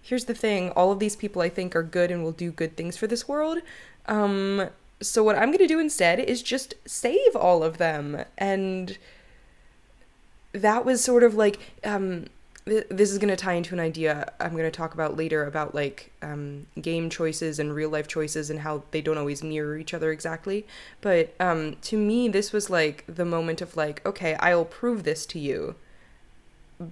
Here's 0.00 0.24
the 0.24 0.34
thing, 0.34 0.70
all 0.70 0.90
of 0.90 0.98
these 0.98 1.14
people 1.14 1.42
I 1.42 1.48
think 1.48 1.76
are 1.76 1.82
good 1.82 2.10
and 2.10 2.24
will 2.24 2.32
do 2.32 2.50
good 2.50 2.76
things 2.76 2.96
for 2.96 3.06
this 3.06 3.28
world. 3.28 3.58
Um 4.06 4.68
so 5.00 5.24
what 5.24 5.36
I'm 5.36 5.48
going 5.48 5.58
to 5.58 5.66
do 5.66 5.80
instead 5.80 6.20
is 6.20 6.42
just 6.42 6.74
save 6.86 7.34
all 7.34 7.64
of 7.64 7.78
them 7.78 8.24
and 8.38 8.98
that 10.52 10.84
was 10.84 11.02
sort 11.02 11.24
of 11.24 11.34
like 11.34 11.58
um 11.82 12.26
this 12.64 13.10
is 13.10 13.18
going 13.18 13.28
to 13.28 13.36
tie 13.36 13.54
into 13.54 13.74
an 13.74 13.80
idea 13.80 14.32
I'm 14.38 14.52
going 14.52 14.62
to 14.64 14.70
talk 14.70 14.94
about 14.94 15.16
later 15.16 15.44
about 15.44 15.74
like 15.74 16.12
um, 16.22 16.66
game 16.80 17.10
choices 17.10 17.58
and 17.58 17.74
real 17.74 17.90
life 17.90 18.06
choices 18.06 18.50
and 18.50 18.60
how 18.60 18.84
they 18.92 19.00
don't 19.00 19.18
always 19.18 19.42
mirror 19.42 19.76
each 19.76 19.92
other 19.92 20.12
exactly. 20.12 20.64
But 21.00 21.34
um, 21.40 21.76
to 21.82 21.96
me, 21.96 22.28
this 22.28 22.52
was 22.52 22.70
like 22.70 23.04
the 23.08 23.24
moment 23.24 23.62
of 23.62 23.76
like, 23.76 24.04
okay, 24.06 24.34
I'll 24.34 24.64
prove 24.64 25.02
this 25.02 25.26
to 25.26 25.40
you, 25.40 25.74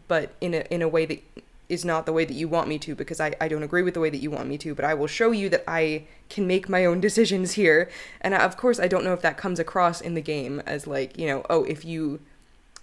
but 0.09 0.33
in 0.41 0.55
a 0.55 0.65
in 0.73 0.83
a 0.83 0.89
way 0.89 1.07
that 1.07 1.23
is 1.71 1.85
not 1.85 2.05
the 2.05 2.13
way 2.13 2.25
that 2.25 2.35
you 2.35 2.49
want 2.49 2.69
me 2.69 2.79
to 2.81 2.95
because 2.95 3.21
I, 3.21 3.35
I 3.41 3.47
don't 3.47 3.63
agree 3.63 3.83
with 3.83 3.95
the 3.95 4.01
way 4.01 4.11
that 4.11 4.21
you 4.21 4.31
want 4.31 4.49
me 4.49 4.59
to, 4.59 4.75
but 4.75 4.85
I 4.85 4.93
will 4.93 5.07
show 5.07 5.31
you 5.31 5.49
that 5.51 5.65
I 5.69 6.05
can 6.29 6.47
make 6.47 6.69
my 6.69 6.85
own 6.85 7.01
decisions 7.09 7.53
here. 7.53 7.89
And 8.21 8.35
of 8.35 8.57
course, 8.57 8.81
I 8.81 8.89
don't 8.89 9.05
know 9.05 9.15
if 9.15 9.23
that 9.23 9.37
comes 9.37 9.59
across 9.59 10.01
in 10.01 10.15
the 10.15 10.21
game 10.21 10.61
as 10.67 10.87
like, 10.87 11.17
you 11.17 11.27
know, 11.27 11.47
oh, 11.49 11.65
if 11.65 11.85
you 11.85 12.21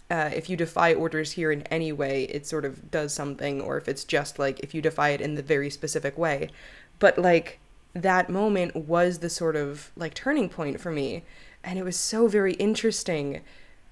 uh, 0.09 0.29
if 0.33 0.49
you 0.49 0.55
defy 0.55 0.93
orders 0.93 1.33
here 1.33 1.51
in 1.51 1.63
any 1.63 1.91
way, 1.91 2.23
it 2.25 2.47
sort 2.47 2.63
of 2.63 2.89
does 2.89 3.13
something, 3.13 3.59
or 3.59 3.77
if 3.77 3.89
it's 3.89 4.05
just 4.05 4.39
like 4.39 4.57
if 4.61 4.73
you 4.73 4.81
defy 4.81 5.09
it 5.09 5.19
in 5.19 5.35
the 5.35 5.41
very 5.41 5.69
specific 5.69 6.17
way. 6.17 6.49
But 6.97 7.17
like 7.17 7.59
that 7.93 8.29
moment 8.29 8.73
was 8.73 9.19
the 9.19 9.29
sort 9.29 9.57
of 9.57 9.91
like 9.97 10.13
turning 10.13 10.47
point 10.47 10.79
for 10.79 10.91
me, 10.91 11.23
and 11.61 11.77
it 11.77 11.83
was 11.83 11.99
so 11.99 12.29
very 12.29 12.53
interesting 12.53 13.41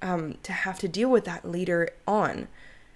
um, 0.02 0.38
to 0.44 0.54
have 0.54 0.80
to 0.80 0.88
deal 0.88 1.10
with 1.10 1.26
that 1.26 1.44
later 1.44 1.90
on 2.08 2.48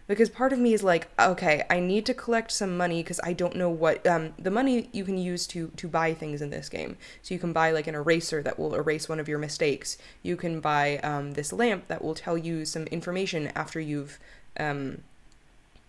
because 0.09 0.29
part 0.29 0.51
of 0.51 0.59
me 0.59 0.73
is 0.73 0.83
like 0.83 1.07
okay 1.17 1.63
i 1.69 1.79
need 1.79 2.05
to 2.05 2.13
collect 2.13 2.51
some 2.51 2.75
money 2.75 3.01
because 3.01 3.21
i 3.23 3.31
don't 3.31 3.55
know 3.55 3.69
what 3.69 4.05
um, 4.05 4.33
the 4.37 4.51
money 4.51 4.89
you 4.91 5.05
can 5.05 5.17
use 5.17 5.47
to 5.47 5.69
to 5.75 5.87
buy 5.87 6.13
things 6.13 6.41
in 6.41 6.49
this 6.49 6.69
game. 6.69 6.97
So 7.21 7.33
you 7.33 7.39
can 7.39 7.53
buy 7.53 7.71
like 7.71 7.87
an 7.87 7.95
eraser 7.95 8.41
that 8.43 8.57
will 8.59 8.75
erase 8.75 9.07
one 9.07 9.19
of 9.19 9.27
your 9.27 9.39
mistakes. 9.39 9.97
You 10.23 10.35
can 10.35 10.59
buy 10.59 10.97
um, 10.97 11.33
this 11.33 11.53
lamp 11.53 11.87
that 11.87 12.03
will 12.03 12.15
tell 12.15 12.37
you 12.37 12.65
some 12.65 12.83
information 12.85 13.47
after 13.55 13.79
you've 13.79 14.19
um, 14.59 15.03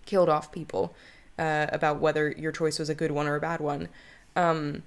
killed 0.07 0.29
off 0.29 0.53
people 0.53 0.95
uh, 1.39 1.67
about 1.73 2.01
whether 2.01 2.31
your 2.33 2.53
choice 2.53 2.79
was 2.79 2.89
a 2.89 2.95
good 2.95 3.11
one 3.11 3.27
or 3.27 3.37
a 3.37 3.41
bad 3.41 3.61
one. 3.61 3.89
Um, 4.37 4.83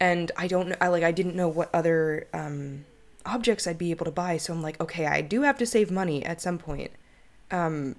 and 0.00 0.30
i 0.36 0.46
don't 0.46 0.68
know 0.68 0.76
i 0.80 0.86
like 0.86 1.02
i 1.02 1.10
didn't 1.10 1.34
know 1.34 1.48
what 1.48 1.68
other 1.74 2.28
um, 2.32 2.84
objects 3.26 3.66
i'd 3.66 3.78
be 3.78 3.90
able 3.90 4.04
to 4.04 4.12
buy. 4.12 4.36
So 4.36 4.52
i'm 4.52 4.62
like 4.62 4.80
okay 4.80 5.06
i 5.06 5.20
do 5.20 5.42
have 5.42 5.58
to 5.58 5.66
save 5.66 5.90
money 5.90 6.24
at 6.24 6.40
some 6.40 6.58
point. 6.58 6.92
Um, 7.50 7.96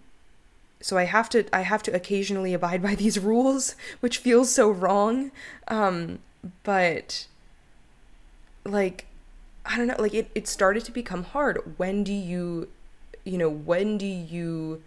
so 0.82 0.98
I 0.98 1.04
have 1.04 1.30
to 1.30 1.46
I 1.54 1.62
have 1.62 1.84
to 1.84 1.94
occasionally 1.94 2.54
abide 2.54 2.82
by 2.82 2.96
these 2.96 3.20
rules, 3.20 3.76
which 4.00 4.18
feels 4.18 4.54
so 4.54 4.70
wrong. 4.70 5.32
Um, 5.68 6.20
but 6.64 7.28
like 8.64 9.06
I 9.66 9.78
don't 9.78 9.88
know, 9.88 9.96
like 10.00 10.14
it, 10.14 10.32
it 10.34 10.48
started 10.48 10.86
to 10.86 10.92
become 10.92 11.24
hard. 11.24 11.76
When 11.78 12.04
do 12.04 12.14
you 12.14 12.70
you 13.26 13.38
know, 13.38 13.50
when 13.50 13.98
do 13.98 14.06
you 14.06 14.82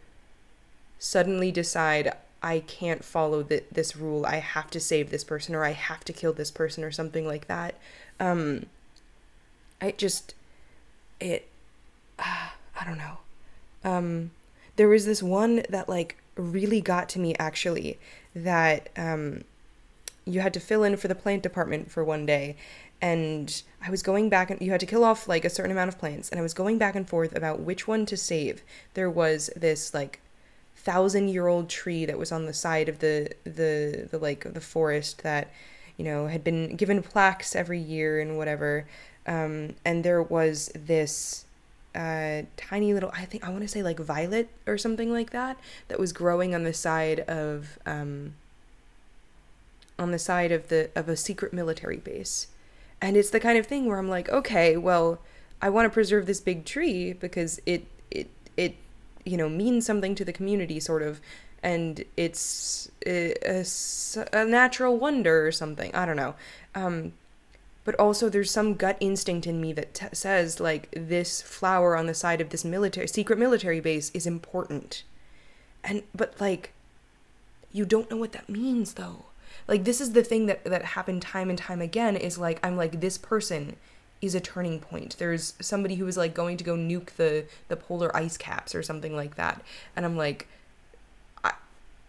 suddenly 0.99 1.52
decide 1.52 2.14
I 2.42 2.61
can't 2.61 3.04
follow 3.04 3.42
the, 3.42 3.62
this 3.70 3.96
rule. 3.96 4.26
I 4.26 4.37
have 4.37 4.70
to 4.70 4.80
save 4.80 5.11
this 5.11 5.22
person 5.22 5.54
or 5.54 5.64
I 5.64 5.72
have 5.72 6.04
to 6.04 6.12
kill 6.12 6.32
this 6.32 6.50
person 6.50 6.82
or 6.82 6.90
something 6.90 7.26
like 7.26 7.46
that. 7.49 7.76
Um 8.18 8.66
I 9.80 9.90
just 9.92 10.34
it 11.20 11.49
uh, 12.18 12.49
I 12.80 12.84
don't 12.87 12.99
know. 12.99 13.18
Um 13.84 14.30
there 14.76 14.88
was 14.88 15.04
this 15.04 15.22
one 15.22 15.62
that 15.68 15.88
like 15.88 16.16
really 16.36 16.80
got 16.80 17.08
to 17.10 17.18
me 17.18 17.34
actually 17.38 17.98
that 18.34 18.88
um, 18.96 19.42
you 20.24 20.40
had 20.40 20.54
to 20.54 20.60
fill 20.60 20.82
in 20.84 20.96
for 20.96 21.08
the 21.08 21.14
plant 21.14 21.42
department 21.42 21.90
for 21.90 22.04
one 22.04 22.24
day 22.24 22.56
and 23.00 23.62
I 23.84 23.90
was 23.90 24.02
going 24.02 24.28
back 24.28 24.48
and 24.50 24.62
you 24.62 24.70
had 24.70 24.80
to 24.80 24.86
kill 24.86 25.04
off 25.04 25.28
like 25.28 25.44
a 25.44 25.50
certain 25.50 25.72
amount 25.72 25.88
of 25.88 25.98
plants 25.98 26.30
and 26.30 26.38
I 26.38 26.42
was 26.42 26.54
going 26.54 26.78
back 26.78 26.94
and 26.94 27.08
forth 27.08 27.36
about 27.36 27.60
which 27.60 27.88
one 27.88 28.06
to 28.06 28.16
save. 28.16 28.62
There 28.94 29.10
was 29.10 29.50
this 29.56 29.92
like 29.92 30.20
thousand 30.76 31.28
year 31.28 31.48
old 31.48 31.68
tree 31.68 32.04
that 32.06 32.18
was 32.18 32.32
on 32.32 32.46
the 32.46 32.54
side 32.54 32.88
of 32.88 33.00
the 33.00 33.30
the 33.44 34.08
the 34.10 34.18
like 34.18 34.52
the 34.52 34.60
forest 34.60 35.22
that 35.22 35.52
you 35.96 36.04
know 36.04 36.26
had 36.26 36.42
been 36.42 36.76
given 36.76 37.02
plaques 37.02 37.54
every 37.54 37.78
year 37.78 38.20
and 38.20 38.36
whatever 38.36 38.86
um, 39.26 39.74
and 39.84 40.02
there 40.02 40.22
was 40.22 40.72
this 40.74 41.44
uh, 41.94 42.42
tiny 42.56 42.94
little 42.94 43.11
i 43.14 43.25
think 43.25 43.44
i 43.44 43.50
want 43.50 43.62
to 43.62 43.68
say 43.68 43.82
like 43.82 43.99
violet 43.99 44.49
or 44.66 44.78
something 44.78 45.12
like 45.12 45.30
that 45.30 45.58
that 45.88 45.99
was 45.99 46.12
growing 46.12 46.54
on 46.54 46.62
the 46.62 46.72
side 46.72 47.20
of 47.20 47.78
um, 47.87 48.34
on 49.99 50.11
the 50.11 50.18
side 50.18 50.52
of 50.52 50.68
the 50.68 50.90
of 50.96 51.08
a 51.08 51.16
secret 51.16 51.52
military 51.52 51.99
base. 51.99 52.49
And 53.00 53.16
it's 53.16 53.30
the 53.30 53.40
kind 53.40 53.58
of 53.58 53.66
thing 53.66 53.87
where 53.87 53.99
i'm 53.99 54.08
like 54.08 54.28
okay 54.28 54.76
well 54.76 55.20
i 55.61 55.68
want 55.68 55.87
to 55.87 55.90
preserve 55.90 56.26
this 56.26 56.40
big 56.40 56.64
tree 56.64 57.12
because 57.12 57.61
it 57.66 57.84
it 58.11 58.28
it 58.56 58.76
you 59.25 59.37
know 59.37 59.49
means 59.49 59.87
something 59.87 60.14
to 60.14 60.25
the 60.25 60.32
community 60.32 60.80
sort 60.80 61.02
of. 61.02 61.20
And 61.64 62.04
it's 62.16 62.90
a, 63.06 63.34
a, 63.46 63.64
a 64.32 64.44
natural 64.44 64.99
wonder 64.99 65.46
or 65.46 65.52
something. 65.52 65.94
I 65.94 66.04
don't 66.04 66.16
know. 66.16 66.34
Um, 66.75 67.12
but 67.84 67.94
also 67.96 68.28
there's 68.28 68.50
some 68.50 68.74
gut 68.74 68.96
instinct 69.00 69.46
in 69.46 69.60
me 69.60 69.72
that 69.72 69.94
t- 69.94 70.06
says 70.12 70.60
like 70.60 70.88
this 70.92 71.42
flower 71.42 71.96
on 71.96 72.06
the 72.06 72.14
side 72.14 72.40
of 72.40 72.50
this 72.50 72.64
military 72.64 73.08
secret 73.08 73.38
military 73.38 73.80
base 73.80 74.10
is 74.14 74.26
important. 74.26 75.02
And 75.82 76.02
but 76.14 76.40
like 76.40 76.72
you 77.72 77.84
don't 77.84 78.10
know 78.10 78.16
what 78.16 78.32
that 78.32 78.48
means 78.48 78.94
though. 78.94 79.24
Like 79.66 79.84
this 79.84 80.00
is 80.00 80.12
the 80.12 80.24
thing 80.24 80.46
that 80.46 80.64
that 80.64 80.84
happened 80.84 81.22
time 81.22 81.50
and 81.50 81.58
time 81.58 81.80
again 81.80 82.16
is 82.16 82.38
like 82.38 82.60
i'm 82.62 82.76
like 82.76 83.00
this 83.00 83.18
person 83.18 83.76
is 84.20 84.34
a 84.36 84.40
turning 84.40 84.78
point. 84.78 85.16
There's 85.18 85.54
somebody 85.60 85.96
who 85.96 86.06
is 86.06 86.16
like 86.16 86.34
going 86.34 86.56
to 86.56 86.64
go 86.64 86.76
nuke 86.76 87.16
the 87.16 87.46
the 87.68 87.76
polar 87.76 88.14
ice 88.16 88.36
caps 88.36 88.74
or 88.74 88.82
something 88.82 89.16
like 89.16 89.34
that. 89.34 89.62
And 89.96 90.06
i'm 90.06 90.16
like 90.16 90.46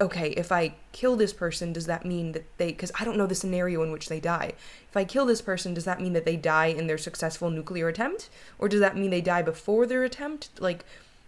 okay, 0.02 0.30
if 0.32 0.52
I 0.52 0.76
kill 0.92 1.16
this 1.16 1.34
person, 1.34 1.72
does 1.72 1.86
that 1.86 2.06
mean 2.06 2.32
that 2.34 2.46
they, 2.58 2.68
because 2.68 2.92
I 3.00 3.06
don't 3.06 3.18
know 3.18 3.28
the 3.28 3.36
scenario 3.36 3.84
in 3.84 3.92
which 3.92 4.10
they 4.10 4.20
die. 4.20 4.54
If 4.90 4.98
I 4.98 5.06
kill 5.06 5.26
this 5.26 5.42
person, 5.42 5.74
does 5.74 5.86
that 5.86 6.02
mean 6.02 6.14
that 6.14 6.26
they 6.26 6.36
die 6.36 6.68
in 6.68 6.88
their 6.88 6.98
successful 6.98 7.50
nuclear 7.50 7.88
attempt? 7.88 8.30
Or 8.60 8.68
does 8.68 8.80
that 8.80 8.98
mean 8.98 9.12
they 9.12 9.22
die 9.22 9.42
before 9.42 9.86
their 9.86 10.04
attempt? 10.04 10.50
Like, 10.60 10.84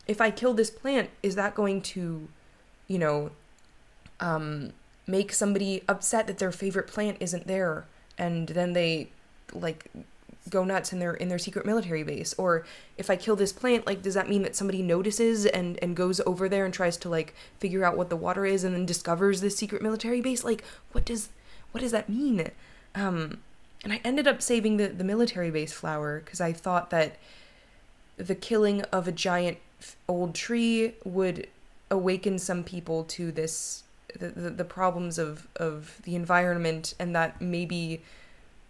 if 0.08 0.20
I 0.20 0.32
kill 0.32 0.54
this 0.54 0.70
plant, 0.70 1.10
is 1.24 1.36
that 1.36 1.56
going 1.56 1.82
to, 1.82 2.28
you 2.88 3.00
know, 3.00 3.32
um, 4.20 4.74
make 5.08 5.32
somebody 5.34 5.84
upset 5.88 6.28
that 6.28 6.38
their 6.38 6.52
favorite 6.52 6.88
plant 6.88 7.18
isn't 7.20 7.48
there? 7.48 7.86
And 8.18 8.48
then 8.50 8.74
they, 8.74 9.10
like, 9.54 9.90
go 10.50 10.64
nuts 10.64 10.94
in 10.94 11.00
their 11.00 11.14
in 11.14 11.28
their 11.28 11.40
secret 11.40 11.66
military 11.66 12.04
base 12.04 12.36
or 12.38 12.66
if 12.98 13.10
i 13.10 13.16
kill 13.16 13.36
this 13.36 13.52
plant 13.52 13.86
like 13.88 14.04
does 14.04 14.14
that 14.14 14.30
mean 14.30 14.44
that 14.44 14.56
somebody 14.56 14.84
notices 14.84 15.46
and 15.48 15.80
and 15.82 15.96
goes 15.96 16.22
over 16.26 16.48
there 16.48 16.66
and 16.66 16.74
tries 16.74 16.98
to 16.98 17.10
like 17.10 17.34
figure 17.60 17.84
out 17.84 17.98
what 17.98 18.10
the 18.10 18.16
water 18.16 18.46
is 18.46 18.64
and 18.64 18.76
then 18.76 18.86
discovers 18.86 19.42
this 19.42 19.58
secret 19.58 19.82
military 19.82 20.22
base? 20.22 20.44
Like 20.44 20.64
what 20.92 21.06
does 21.06 21.30
what 21.72 21.82
does 21.82 21.92
that 21.92 22.10
mean? 22.10 22.52
Um 22.94 23.40
and 23.84 23.94
i 23.94 24.02
ended 24.04 24.28
up 24.28 24.42
saving 24.42 24.78
the 24.78 24.88
the 24.88 25.04
military 25.04 25.52
base 25.52 25.72
flower 25.72 26.20
because 26.20 26.42
i 26.42 26.52
thought 26.52 26.90
that 26.90 27.18
the 28.18 28.36
killing 28.36 28.82
of 28.84 29.08
a 29.08 29.12
giant 29.12 29.58
old 30.08 30.34
tree 30.34 30.94
would 31.04 31.48
awaken 31.92 32.40
some 32.40 32.64
people 32.64 33.04
to 33.04 33.32
this 33.32 33.84
the, 34.18 34.30
the, 34.30 34.50
the 34.50 34.66
problems 34.66 35.18
of 35.18 35.48
of 35.58 36.02
the 36.04 36.16
environment 36.16 36.96
and 37.00 37.16
that 37.16 37.40
maybe 37.40 38.02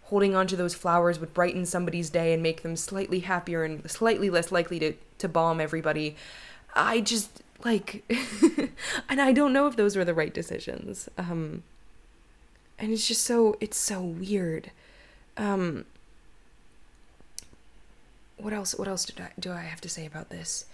holding 0.06 0.34
onto 0.34 0.56
those 0.56 0.74
flowers 0.74 1.18
would 1.18 1.34
brighten 1.34 1.66
somebody's 1.66 2.10
day 2.10 2.32
and 2.32 2.42
make 2.42 2.62
them 2.62 2.76
slightly 2.76 3.20
happier 3.20 3.64
and 3.64 3.88
slightly 3.90 4.30
less 4.30 4.52
likely 4.52 4.78
to, 4.78 4.92
to 5.18 5.28
bomb 5.28 5.60
everybody. 5.60 6.16
I 6.74 7.00
just 7.00 7.42
like 7.64 8.04
and 9.08 9.20
I 9.20 9.32
don't 9.32 9.52
know 9.52 9.66
if 9.66 9.76
those 9.76 9.96
were 9.96 10.04
the 10.04 10.14
right 10.14 10.32
decisions. 10.32 11.08
Um 11.18 11.62
and 12.78 12.92
it's 12.92 13.06
just 13.06 13.22
so 13.22 13.56
it's 13.60 13.76
so 13.78 14.00
weird. 14.00 14.70
Um, 15.36 15.84
what 18.36 18.52
else? 18.52 18.74
What 18.74 18.88
else 18.88 19.04
did 19.04 19.20
I, 19.20 19.30
do 19.38 19.52
I 19.52 19.62
have 19.62 19.80
to 19.82 19.88
say 19.88 20.06
about 20.06 20.30
this? 20.30 20.66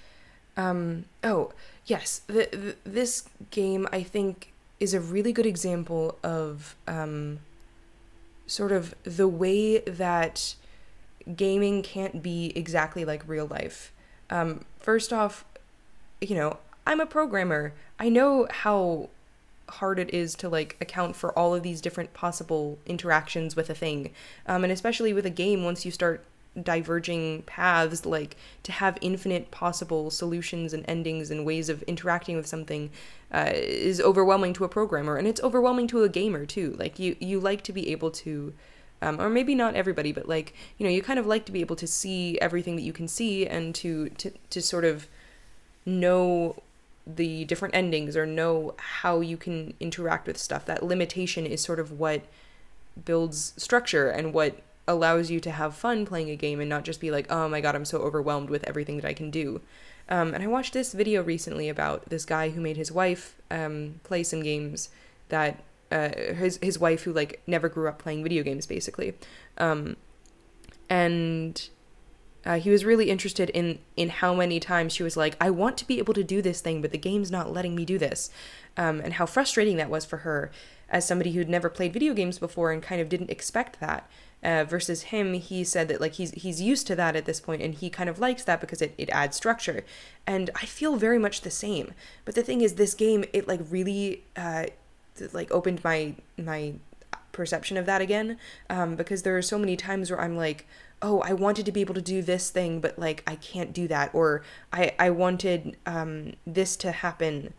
Um, 0.56 1.06
oh 1.22 1.52
yes, 1.86 2.22
the, 2.26 2.48
the, 2.52 2.76
this 2.84 3.28
game 3.50 3.86
I 3.92 4.02
think 4.02 4.52
is 4.80 4.94
a 4.94 5.00
really 5.00 5.32
good 5.32 5.46
example 5.46 6.18
of 6.22 6.74
um, 6.88 7.38
sort 8.46 8.72
of 8.72 8.94
the 9.04 9.28
way 9.28 9.78
that 9.80 10.54
gaming 11.36 11.82
can't 11.82 12.22
be 12.22 12.52
exactly 12.54 13.04
like 13.04 13.26
real 13.26 13.46
life. 13.46 13.92
Um, 14.30 14.64
first 14.78 15.12
off, 15.12 15.44
you 16.20 16.34
know, 16.34 16.58
I'm 16.86 17.00
a 17.00 17.06
programmer. 17.06 17.72
I 17.98 18.08
know 18.08 18.46
how 18.50 19.08
hard 19.68 19.98
it 19.98 20.12
is 20.12 20.34
to 20.34 20.48
like 20.48 20.76
account 20.80 21.16
for 21.16 21.36
all 21.38 21.54
of 21.54 21.62
these 21.62 21.80
different 21.80 22.12
possible 22.12 22.78
interactions 22.86 23.56
with 23.56 23.70
a 23.70 23.74
thing. 23.74 24.10
Um, 24.46 24.64
and 24.64 24.72
especially 24.72 25.12
with 25.12 25.24
a 25.24 25.30
game, 25.30 25.64
once 25.64 25.84
you 25.84 25.90
start 25.90 26.24
diverging 26.60 27.42
paths, 27.42 28.04
like 28.04 28.36
to 28.62 28.72
have 28.72 28.98
infinite 29.00 29.50
possible 29.50 30.10
solutions 30.10 30.72
and 30.72 30.84
endings 30.86 31.30
and 31.30 31.46
ways 31.46 31.68
of 31.68 31.82
interacting 31.84 32.36
with 32.36 32.46
something 32.46 32.90
uh, 33.32 33.50
is 33.54 34.00
overwhelming 34.00 34.52
to 34.54 34.64
a 34.64 34.68
programmer, 34.68 35.16
and 35.16 35.26
it's 35.26 35.42
overwhelming 35.42 35.86
to 35.88 36.02
a 36.02 36.08
gamer 36.08 36.44
too. 36.44 36.74
Like 36.78 36.98
you, 36.98 37.16
you 37.20 37.40
like 37.40 37.62
to 37.62 37.72
be 37.72 37.90
able 37.90 38.10
to. 38.10 38.52
Um, 39.04 39.20
or 39.20 39.28
maybe 39.28 39.56
not 39.56 39.74
everybody, 39.74 40.12
but 40.12 40.28
like 40.28 40.54
you 40.78 40.86
know, 40.86 40.92
you 40.92 41.02
kind 41.02 41.18
of 41.18 41.26
like 41.26 41.44
to 41.46 41.52
be 41.52 41.60
able 41.60 41.74
to 41.74 41.88
see 41.88 42.38
everything 42.38 42.76
that 42.76 42.82
you 42.82 42.92
can 42.92 43.08
see, 43.08 43.44
and 43.48 43.74
to 43.74 44.10
to 44.10 44.30
to 44.50 44.62
sort 44.62 44.84
of 44.84 45.08
know 45.84 46.62
the 47.04 47.44
different 47.46 47.74
endings 47.74 48.16
or 48.16 48.26
know 48.26 48.74
how 48.78 49.20
you 49.20 49.36
can 49.36 49.74
interact 49.80 50.28
with 50.28 50.38
stuff. 50.38 50.64
That 50.66 50.84
limitation 50.84 51.46
is 51.46 51.60
sort 51.60 51.80
of 51.80 51.98
what 51.98 52.22
builds 53.04 53.54
structure 53.56 54.08
and 54.08 54.32
what 54.32 54.60
allows 54.86 55.30
you 55.30 55.40
to 55.40 55.50
have 55.50 55.74
fun 55.74 56.04
playing 56.04 56.30
a 56.30 56.36
game 56.36 56.60
and 56.60 56.68
not 56.68 56.84
just 56.84 57.00
be 57.00 57.10
like, 57.10 57.30
oh 57.30 57.48
my 57.48 57.60
god, 57.60 57.74
I'm 57.74 57.84
so 57.84 57.98
overwhelmed 57.98 58.50
with 58.50 58.64
everything 58.64 58.96
that 58.96 59.06
I 59.06 59.14
can 59.14 59.30
do. 59.30 59.60
Um, 60.08 60.34
and 60.34 60.42
I 60.42 60.46
watched 60.46 60.72
this 60.72 60.92
video 60.92 61.22
recently 61.22 61.68
about 61.68 62.08
this 62.08 62.24
guy 62.24 62.50
who 62.50 62.60
made 62.60 62.76
his 62.76 62.90
wife 62.90 63.36
um, 63.50 64.00
play 64.02 64.22
some 64.22 64.42
games 64.42 64.88
that 65.28 65.62
uh, 65.90 66.10
his 66.34 66.58
his 66.62 66.78
wife 66.78 67.02
who 67.02 67.12
like 67.12 67.42
never 67.46 67.68
grew 67.68 67.88
up 67.88 67.98
playing 67.98 68.22
video 68.22 68.42
games 68.42 68.66
basically, 68.66 69.14
um, 69.58 69.96
and 70.88 71.68
uh, 72.44 72.58
he 72.58 72.70
was 72.70 72.84
really 72.84 73.10
interested 73.10 73.50
in 73.50 73.78
in 73.96 74.08
how 74.08 74.34
many 74.34 74.58
times 74.58 74.92
she 74.92 75.02
was 75.02 75.16
like, 75.16 75.36
"I 75.40 75.50
want 75.50 75.76
to 75.78 75.86
be 75.86 75.98
able 75.98 76.14
to 76.14 76.24
do 76.24 76.42
this 76.42 76.60
thing, 76.60 76.82
but 76.82 76.92
the 76.92 76.98
game's 76.98 77.30
not 77.30 77.52
letting 77.52 77.74
me 77.74 77.84
do 77.84 77.98
this," 77.98 78.30
um, 78.76 79.00
and 79.00 79.14
how 79.14 79.26
frustrating 79.26 79.76
that 79.76 79.90
was 79.90 80.04
for 80.04 80.18
her 80.18 80.50
as 80.88 81.06
somebody 81.06 81.32
who'd 81.32 81.48
never 81.48 81.68
played 81.68 81.92
video 81.92 82.14
games 82.14 82.38
before 82.38 82.72
and 82.72 82.82
kind 82.82 83.00
of 83.00 83.08
didn't 83.08 83.30
expect 83.30 83.80
that. 83.80 84.08
Uh, 84.42 84.64
versus 84.64 85.02
him, 85.02 85.34
he 85.34 85.62
said 85.62 85.86
that 85.86 86.00
like 86.00 86.14
he's 86.14 86.32
he's 86.32 86.60
used 86.60 86.84
to 86.88 86.96
that 86.96 87.14
at 87.14 87.26
this 87.26 87.40
point, 87.40 87.62
and 87.62 87.74
he 87.74 87.88
kind 87.88 88.10
of 88.10 88.18
likes 88.18 88.42
that 88.42 88.60
because 88.60 88.82
it, 88.82 88.92
it 88.98 89.08
adds 89.10 89.36
structure. 89.36 89.84
And 90.26 90.50
I 90.56 90.66
feel 90.66 90.96
very 90.96 91.18
much 91.18 91.42
the 91.42 91.50
same. 91.50 91.94
But 92.24 92.34
the 92.34 92.42
thing 92.42 92.60
is, 92.60 92.74
this 92.74 92.94
game 92.94 93.24
it 93.32 93.46
like 93.46 93.60
really 93.70 94.24
uh, 94.36 94.66
like 95.32 95.50
opened 95.52 95.84
my 95.84 96.16
my 96.36 96.74
perception 97.32 97.76
of 97.76 97.86
that 97.86 98.00
again 98.00 98.38
um, 98.70 98.94
because 98.94 99.22
there 99.22 99.36
are 99.36 99.42
so 99.42 99.58
many 99.58 99.76
times 99.76 100.10
where 100.10 100.20
I'm 100.20 100.36
like, 100.36 100.66
oh, 101.00 101.20
I 101.20 101.32
wanted 101.32 101.66
to 101.66 101.72
be 101.72 101.80
able 101.80 101.94
to 101.94 102.02
do 102.02 102.22
this 102.22 102.50
thing, 102.50 102.80
but 102.80 102.98
like 102.98 103.22
I 103.26 103.36
can't 103.36 103.72
do 103.72 103.88
that, 103.88 104.14
or 104.14 104.42
I 104.72 104.92
I 104.98 105.10
wanted 105.10 105.76
um, 105.86 106.34
this 106.46 106.76
to 106.76 106.92
happen, 106.92 107.54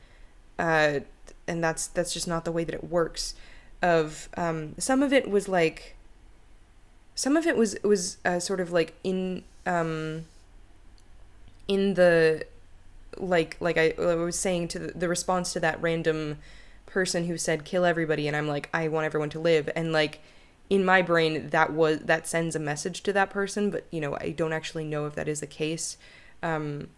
uh, 0.57 0.99
and 1.47 1.63
that's 1.63 1.87
that's 1.87 2.13
just 2.13 2.27
not 2.27 2.45
the 2.45 2.51
way 2.51 2.63
that 2.63 2.73
it 2.75 2.83
works. 2.83 3.35
Of 3.81 4.29
um, 4.37 4.75
some 4.77 5.03
of 5.03 5.11
it 5.11 5.29
was 5.29 5.49
like, 5.49 5.97
some 7.15 7.37
of 7.37 7.45
it 7.45 7.55
was 7.55 7.75
was 7.83 8.17
uh, 8.25 8.39
sort 8.39 8.59
of 8.59 8.71
like 8.71 8.93
in 9.03 9.43
um, 9.65 10.25
in 11.67 11.93
the 11.93 12.45
like 13.17 13.57
like 13.59 13.77
I, 13.77 13.93
I 13.99 14.15
was 14.15 14.37
saying 14.37 14.69
to 14.69 14.79
the, 14.79 14.87
the 14.93 15.07
response 15.07 15.53
to 15.53 15.59
that 15.59 15.81
random 15.81 16.39
person 16.85 17.25
who 17.25 17.37
said 17.37 17.65
kill 17.65 17.85
everybody 17.85 18.27
and 18.27 18.35
I'm 18.35 18.47
like 18.47 18.69
I 18.73 18.87
want 18.87 19.05
everyone 19.05 19.29
to 19.31 19.39
live 19.39 19.69
and 19.75 19.91
like 19.91 20.19
in 20.69 20.83
my 20.83 21.01
brain 21.01 21.49
that 21.49 21.73
was 21.73 21.99
that 21.99 22.27
sends 22.27 22.55
a 22.55 22.59
message 22.59 23.01
to 23.03 23.13
that 23.13 23.29
person 23.29 23.69
but 23.69 23.85
you 23.91 23.99
know 23.99 24.17
i 24.21 24.29
don't 24.29 24.53
actually 24.53 24.85
know 24.85 25.05
if 25.05 25.15
that 25.15 25.27
is 25.27 25.39
the 25.39 25.47
case. 25.47 25.97
Um, 26.41 26.89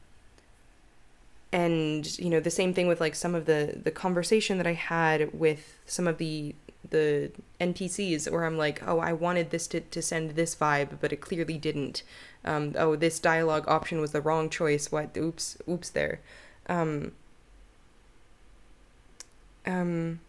and 1.51 2.17
you 2.17 2.29
know 2.29 2.39
the 2.39 2.51
same 2.51 2.73
thing 2.73 2.87
with 2.87 2.99
like 2.99 3.15
some 3.15 3.35
of 3.35 3.45
the 3.45 3.79
the 3.81 3.91
conversation 3.91 4.57
that 4.57 4.67
i 4.67 4.73
had 4.73 5.31
with 5.33 5.77
some 5.85 6.07
of 6.07 6.17
the 6.17 6.53
the 6.89 7.31
npcs 7.59 8.31
where 8.31 8.45
i'm 8.45 8.57
like 8.57 8.85
oh 8.87 8.99
i 8.99 9.11
wanted 9.11 9.49
this 9.49 9.67
to, 9.67 9.79
to 9.79 10.01
send 10.01 10.31
this 10.31 10.55
vibe 10.55 10.97
but 11.01 11.11
it 11.11 11.21
clearly 11.21 11.57
didn't. 11.57 12.03
Um, 12.43 12.73
oh 12.77 12.95
this 12.95 13.19
dialogue 13.19 13.65
option 13.67 13.99
was 13.99 14.11
the 14.11 14.21
wrong 14.21 14.49
choice. 14.49 14.91
What? 14.91 15.17
Oops 15.17 15.57
oops 15.67 15.89
there. 15.89 16.19
Um, 16.67 17.11
um, 19.65 20.19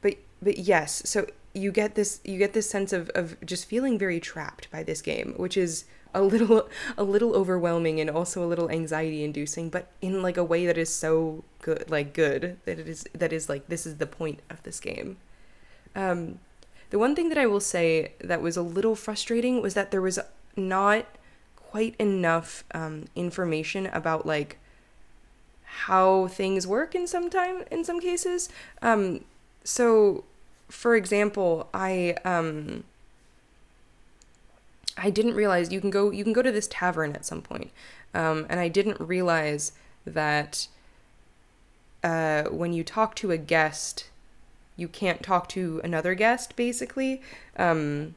but 0.00 0.14
but 0.40 0.58
yes 0.58 1.02
so 1.04 1.26
you 1.52 1.72
get 1.72 1.94
this 1.94 2.20
you 2.24 2.38
get 2.38 2.52
this 2.52 2.70
sense 2.70 2.92
of, 2.92 3.10
of 3.10 3.36
just 3.44 3.66
feeling 3.66 3.98
very 3.98 4.20
trapped 4.20 4.70
by 4.70 4.82
this 4.82 5.02
game 5.02 5.34
which 5.36 5.56
is 5.56 5.84
a 6.14 6.22
little 6.22 6.68
a 6.96 7.04
little 7.04 7.34
overwhelming 7.34 8.00
and 8.00 8.10
also 8.10 8.42
a 8.44 8.46
little 8.46 8.70
anxiety 8.70 9.24
inducing 9.24 9.68
but 9.68 9.88
in 10.00 10.22
like 10.22 10.36
a 10.36 10.44
way 10.44 10.66
that 10.66 10.78
is 10.78 10.92
so 10.92 11.44
good 11.60 11.88
like 11.90 12.12
good 12.12 12.58
that 12.64 12.78
it 12.78 12.88
is 12.88 13.06
that 13.14 13.32
is 13.32 13.48
like 13.48 13.66
this 13.68 13.86
is 13.86 13.96
the 13.96 14.06
point 14.06 14.40
of 14.50 14.62
this 14.62 14.80
game. 14.80 15.16
Um 15.94 16.38
the 16.90 16.98
one 16.98 17.14
thing 17.16 17.30
that 17.30 17.38
i 17.38 17.46
will 17.46 17.60
say 17.60 18.12
that 18.20 18.42
was 18.42 18.56
a 18.56 18.62
little 18.62 18.94
frustrating 18.94 19.62
was 19.62 19.72
that 19.74 19.90
there 19.90 20.02
was 20.02 20.18
not 20.56 21.06
quite 21.56 21.94
enough 21.98 22.64
um, 22.74 23.06
information 23.16 23.86
about 23.86 24.26
like 24.26 24.58
how 25.64 26.26
things 26.28 26.66
work 26.66 26.94
in 26.94 27.06
some 27.06 27.30
time 27.30 27.64
in 27.70 27.82
some 27.82 27.98
cases. 27.98 28.50
Um 28.82 29.24
so 29.64 30.24
for 30.68 30.96
example, 30.96 31.68
I 31.72 32.16
um 32.24 32.84
I 34.96 35.10
didn't 35.10 35.34
realize 35.34 35.72
you 35.72 35.80
can 35.80 35.90
go 35.90 36.10
you 36.10 36.24
can 36.24 36.32
go 36.32 36.42
to 36.42 36.52
this 36.52 36.68
tavern 36.68 37.12
at 37.12 37.24
some 37.24 37.42
point. 37.42 37.70
Um, 38.14 38.46
and 38.48 38.60
I 38.60 38.68
didn't 38.68 39.00
realize 39.00 39.72
that 40.04 40.68
uh, 42.02 42.44
when 42.44 42.72
you 42.72 42.84
talk 42.84 43.14
to 43.16 43.30
a 43.30 43.38
guest, 43.38 44.10
you 44.76 44.88
can't 44.88 45.22
talk 45.22 45.48
to 45.50 45.80
another 45.84 46.14
guest, 46.14 46.56
basically. 46.56 47.22
Um, 47.56 48.14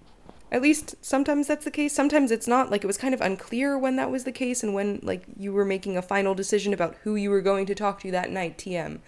at 0.52 0.62
least 0.62 0.96
sometimes 1.02 1.48
that's 1.48 1.66
the 1.66 1.72
case. 1.72 1.94
Sometimes 1.94 2.32
it's 2.32 2.48
not. 2.48 2.72
Like 2.72 2.84
it 2.84 2.88
was 2.88 2.98
kind 2.98 3.14
of 3.14 3.22
unclear 3.22 3.78
when 3.78 3.96
that 3.98 4.12
was 4.12 4.24
the 4.24 4.32
case 4.32 4.64
and 4.64 4.74
when 4.74 5.00
like 5.04 5.24
you 5.38 5.52
were 5.54 5.66
making 5.66 5.98
a 5.98 6.02
final 6.02 6.36
decision 6.36 6.74
about 6.74 6.96
who 7.04 7.16
you 7.16 7.30
were 7.30 7.42
going 7.42 7.66
to 7.66 7.76
talk 7.76 8.00
to 8.02 8.12
that 8.12 8.32
night. 8.32 8.58
TM. 8.58 9.00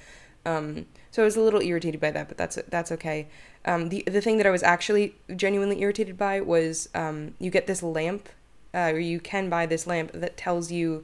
Um, 0.47 0.86
so 1.12 1.23
I 1.23 1.25
was 1.25 1.36
a 1.36 1.41
little 1.41 1.62
irritated 1.62 1.99
by 1.99 2.12
that, 2.12 2.27
but 2.29 2.38
that's 2.38 2.57
that's 2.69 2.91
okay. 2.93 3.27
Um, 3.65 3.89
the 3.89 4.03
the 4.07 4.21
thing 4.21 4.38
that 4.38 4.47
I 4.47 4.49
was 4.49 4.63
actually 4.63 5.15
genuinely 5.36 5.81
irritated 5.81 6.17
by 6.17 6.39
was 6.41 6.89
um, 6.95 7.33
you 7.38 7.51
get 7.51 7.67
this 7.67 7.83
lamp, 7.83 8.29
uh, 8.73 8.91
or 8.93 8.99
you 8.99 9.19
can 9.19 9.49
buy 9.49 9.65
this 9.65 9.86
lamp 9.86 10.12
that 10.13 10.38
tells 10.38 10.71
you 10.71 11.03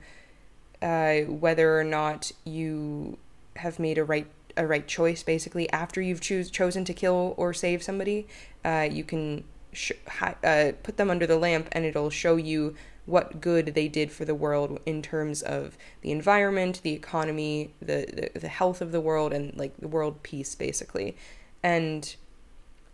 uh, 0.81 1.21
whether 1.21 1.77
or 1.77 1.83
not 1.83 2.31
you 2.45 3.17
have 3.57 3.79
made 3.79 3.97
a 3.97 4.03
right 4.03 4.27
a 4.55 4.65
right 4.65 4.87
choice. 4.87 5.23
Basically, 5.23 5.69
after 5.71 6.01
you've 6.01 6.21
choose 6.21 6.49
chosen 6.49 6.85
to 6.85 6.93
kill 6.93 7.33
or 7.35 7.53
save 7.53 7.83
somebody, 7.83 8.27
uh, 8.63 8.87
you 8.89 9.03
can 9.03 9.43
sh- 9.73 9.91
hi- 10.07 10.37
uh, 10.43 10.71
put 10.83 10.95
them 10.95 11.09
under 11.11 11.27
the 11.27 11.37
lamp, 11.37 11.67
and 11.73 11.83
it'll 11.83 12.09
show 12.09 12.37
you 12.37 12.75
what 13.05 13.41
good 13.41 13.67
they 13.67 13.87
did 13.87 14.11
for 14.11 14.25
the 14.25 14.35
world 14.35 14.79
in 14.85 15.01
terms 15.01 15.41
of 15.41 15.77
the 16.01 16.11
environment, 16.11 16.81
the 16.83 16.93
economy, 16.93 17.73
the, 17.81 18.29
the, 18.33 18.39
the 18.39 18.47
health 18.47 18.81
of 18.81 18.91
the 18.91 19.01
world, 19.01 19.33
and 19.33 19.55
like 19.57 19.75
the 19.77 19.87
world 19.87 20.23
peace, 20.23 20.55
basically. 20.55 21.15
And 21.61 22.15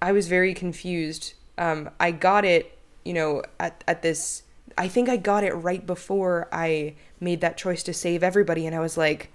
I 0.02 0.12
was 0.12 0.28
very 0.28 0.54
confused. 0.54 1.34
Um, 1.58 1.90
I 2.00 2.12
got 2.12 2.44
it, 2.44 2.78
you 3.04 3.14
know, 3.14 3.44
at, 3.60 3.84
at 3.88 4.02
this. 4.02 4.44
I 4.78 4.88
think 4.88 5.10
I 5.10 5.18
got 5.18 5.44
it 5.44 5.54
right 5.54 5.86
before 5.86 6.48
I 6.52 6.96
made 7.20 7.42
that 7.42 7.58
choice 7.58 7.84
to 7.84 7.94
save 7.94 8.24
everybody, 8.24 8.66
and 8.66 8.76
I 8.76 8.80
was 8.80 8.98
like, 8.98 9.32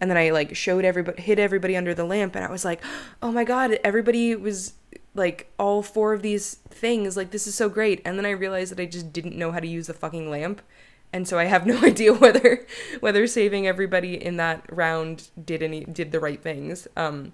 and 0.00 0.10
then 0.10 0.18
I 0.18 0.30
like 0.30 0.54
showed 0.54 0.84
everybody, 0.84 1.22
hid 1.22 1.38
everybody 1.38 1.76
under 1.76 1.94
the 1.94 2.04
lamp, 2.04 2.36
and 2.36 2.44
I 2.44 2.50
was 2.50 2.64
like, 2.64 2.82
oh 3.22 3.32
my 3.32 3.44
god, 3.44 3.78
everybody 3.82 4.34
was 4.36 4.74
like 5.18 5.50
all 5.58 5.82
four 5.82 6.12
of 6.12 6.22
these 6.22 6.54
things 6.70 7.16
like 7.16 7.30
this 7.32 7.46
is 7.46 7.54
so 7.54 7.68
great. 7.68 8.00
And 8.04 8.16
then 8.16 8.24
i 8.24 8.30
realized 8.30 8.72
that 8.72 8.80
i 8.80 8.86
just 8.86 9.12
didn't 9.12 9.36
know 9.36 9.52
how 9.52 9.60
to 9.60 9.66
use 9.66 9.88
the 9.88 9.94
fucking 9.94 10.30
lamp. 10.30 10.62
And 11.12 11.26
so 11.26 11.38
i 11.38 11.44
have 11.44 11.66
no 11.66 11.78
idea 11.82 12.14
whether 12.14 12.66
whether 13.00 13.26
saving 13.26 13.66
everybody 13.66 14.22
in 14.22 14.36
that 14.36 14.64
round 14.70 15.30
did 15.44 15.62
any 15.62 15.84
did 15.84 16.12
the 16.12 16.20
right 16.20 16.40
things. 16.40 16.88
Um 16.96 17.32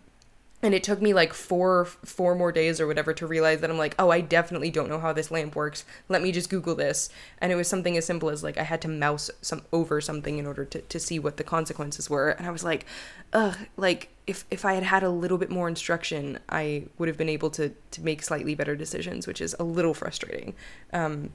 and 0.62 0.72
it 0.72 0.82
took 0.82 1.02
me 1.02 1.12
like 1.12 1.34
four 1.34 1.84
four 1.84 2.34
more 2.34 2.50
days 2.50 2.80
or 2.80 2.86
whatever 2.86 3.12
to 3.12 3.26
realize 3.26 3.60
that 3.60 3.70
i'm 3.70 3.76
like 3.76 3.94
oh 3.98 4.10
i 4.10 4.20
definitely 4.20 4.70
don't 4.70 4.88
know 4.88 4.98
how 4.98 5.12
this 5.12 5.30
lamp 5.30 5.54
works. 5.54 5.84
Let 6.08 6.22
me 6.22 6.32
just 6.32 6.50
google 6.50 6.74
this. 6.74 7.10
And 7.38 7.52
it 7.52 7.56
was 7.56 7.68
something 7.68 7.96
as 7.96 8.06
simple 8.06 8.30
as 8.30 8.42
like 8.42 8.56
i 8.56 8.62
had 8.62 8.80
to 8.82 8.88
mouse 8.88 9.30
some 9.42 9.62
over 9.72 10.00
something 10.00 10.38
in 10.38 10.46
order 10.46 10.64
to, 10.64 10.80
to 10.80 10.98
see 10.98 11.18
what 11.18 11.36
the 11.36 11.44
consequences 11.44 12.08
were. 12.08 12.30
And 12.30 12.46
i 12.46 12.50
was 12.50 12.64
like 12.64 12.86
ugh 13.34 13.58
like 13.76 14.08
if 14.26 14.44
if 14.50 14.64
I 14.64 14.74
had 14.74 14.84
had 14.84 15.02
a 15.02 15.10
little 15.10 15.38
bit 15.38 15.50
more 15.50 15.68
instruction, 15.68 16.38
I 16.48 16.84
would 16.98 17.08
have 17.08 17.18
been 17.18 17.28
able 17.28 17.50
to 17.50 17.72
to 17.90 18.00
make 18.02 18.22
slightly 18.22 18.54
better 18.54 18.74
decisions, 18.74 19.26
which 19.26 19.40
is 19.40 19.54
a 19.58 19.64
little 19.64 19.94
frustrating. 19.94 20.54
Um, 20.92 21.30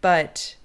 but 0.00 0.56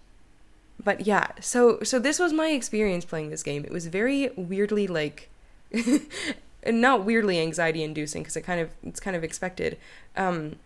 but 0.84 1.08
yeah, 1.08 1.28
so 1.40 1.80
so 1.84 2.00
this 2.00 2.20
was 2.20 2.34
my 2.34 2.50
experience 2.50 3.06
playing 3.06 3.30
this 3.30 3.44
game. 3.44 3.64
It 3.64 3.72
was 3.72 3.88
very 3.88 4.30
weirdly 4.36 4.88
like 4.88 5.30
not 6.66 7.06
weirdly 7.06 7.40
anxiety 7.40 7.84
inducing 7.84 8.24
because 8.24 8.36
it 8.36 8.42
kind 8.42 8.60
of 8.60 8.70
it's 8.84 9.00
kind 9.00 9.16
of 9.16 9.24
expected. 9.24 9.78
Um, 10.16 10.58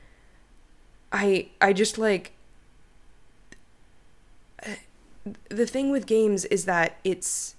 I 1.12 1.50
I 1.60 1.74
just 1.74 1.98
like 1.98 2.32
the 5.50 5.66
thing 5.66 5.92
with 5.92 6.06
games 6.06 6.46
is 6.46 6.66
that 6.66 6.98
it's 7.04 7.56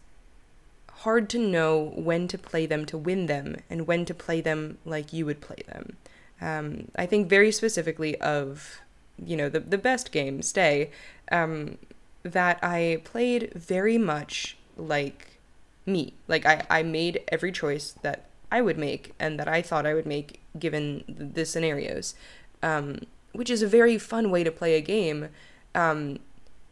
hard 1.02 1.28
to 1.28 1.38
know 1.38 1.92
when 1.96 2.28
to 2.28 2.38
play 2.38 2.64
them 2.64 2.86
to 2.86 2.96
win 2.96 3.26
them 3.26 3.56
and 3.68 3.86
when 3.86 4.04
to 4.04 4.14
play 4.14 4.40
them 4.40 4.78
like 4.84 5.12
you 5.12 5.26
would 5.26 5.40
play 5.40 5.62
them. 5.66 5.96
Um, 6.40 6.88
I 6.96 7.06
think 7.06 7.28
very 7.28 7.50
specifically 7.50 8.20
of, 8.20 8.80
you 9.24 9.36
know, 9.36 9.48
the, 9.48 9.60
the 9.60 9.78
best 9.78 10.12
game, 10.12 10.42
Stay, 10.42 10.90
um, 11.30 11.78
that 12.22 12.58
I 12.62 13.00
played 13.04 13.52
very 13.54 13.98
much 13.98 14.56
like 14.76 15.38
me. 15.86 16.14
Like, 16.28 16.46
I, 16.46 16.64
I 16.70 16.82
made 16.82 17.22
every 17.28 17.50
choice 17.50 17.94
that 18.02 18.26
I 18.50 18.60
would 18.60 18.78
make 18.78 19.12
and 19.18 19.40
that 19.40 19.48
I 19.48 19.60
thought 19.60 19.86
I 19.86 19.94
would 19.94 20.06
make 20.06 20.40
given 20.58 21.04
the 21.08 21.44
scenarios, 21.44 22.14
um, 22.62 23.00
which 23.32 23.50
is 23.50 23.62
a 23.62 23.66
very 23.66 23.98
fun 23.98 24.30
way 24.30 24.44
to 24.44 24.52
play 24.52 24.76
a 24.76 24.80
game. 24.80 25.28
Um, 25.74 26.20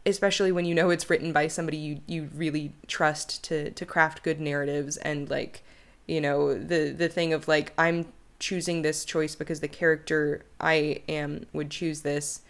especially 0.05 0.51
when 0.51 0.65
you 0.65 0.73
know 0.73 0.89
it's 0.89 1.09
written 1.09 1.31
by 1.31 1.47
somebody 1.47 1.77
you 1.77 1.99
you 2.07 2.29
really 2.33 2.73
trust 2.87 3.43
to 3.43 3.71
to 3.71 3.85
craft 3.85 4.23
good 4.23 4.39
narratives 4.39 4.97
and 4.97 5.29
like 5.29 5.63
you 6.07 6.19
know 6.19 6.53
the 6.53 6.89
the 6.91 7.07
thing 7.07 7.33
of 7.33 7.47
like 7.47 7.73
I'm 7.77 8.05
choosing 8.39 8.81
this 8.81 9.05
choice 9.05 9.35
because 9.35 9.59
the 9.59 9.67
character 9.67 10.43
I 10.59 11.03
am 11.07 11.45
would 11.53 11.69
choose 11.69 12.01
this 12.01 12.41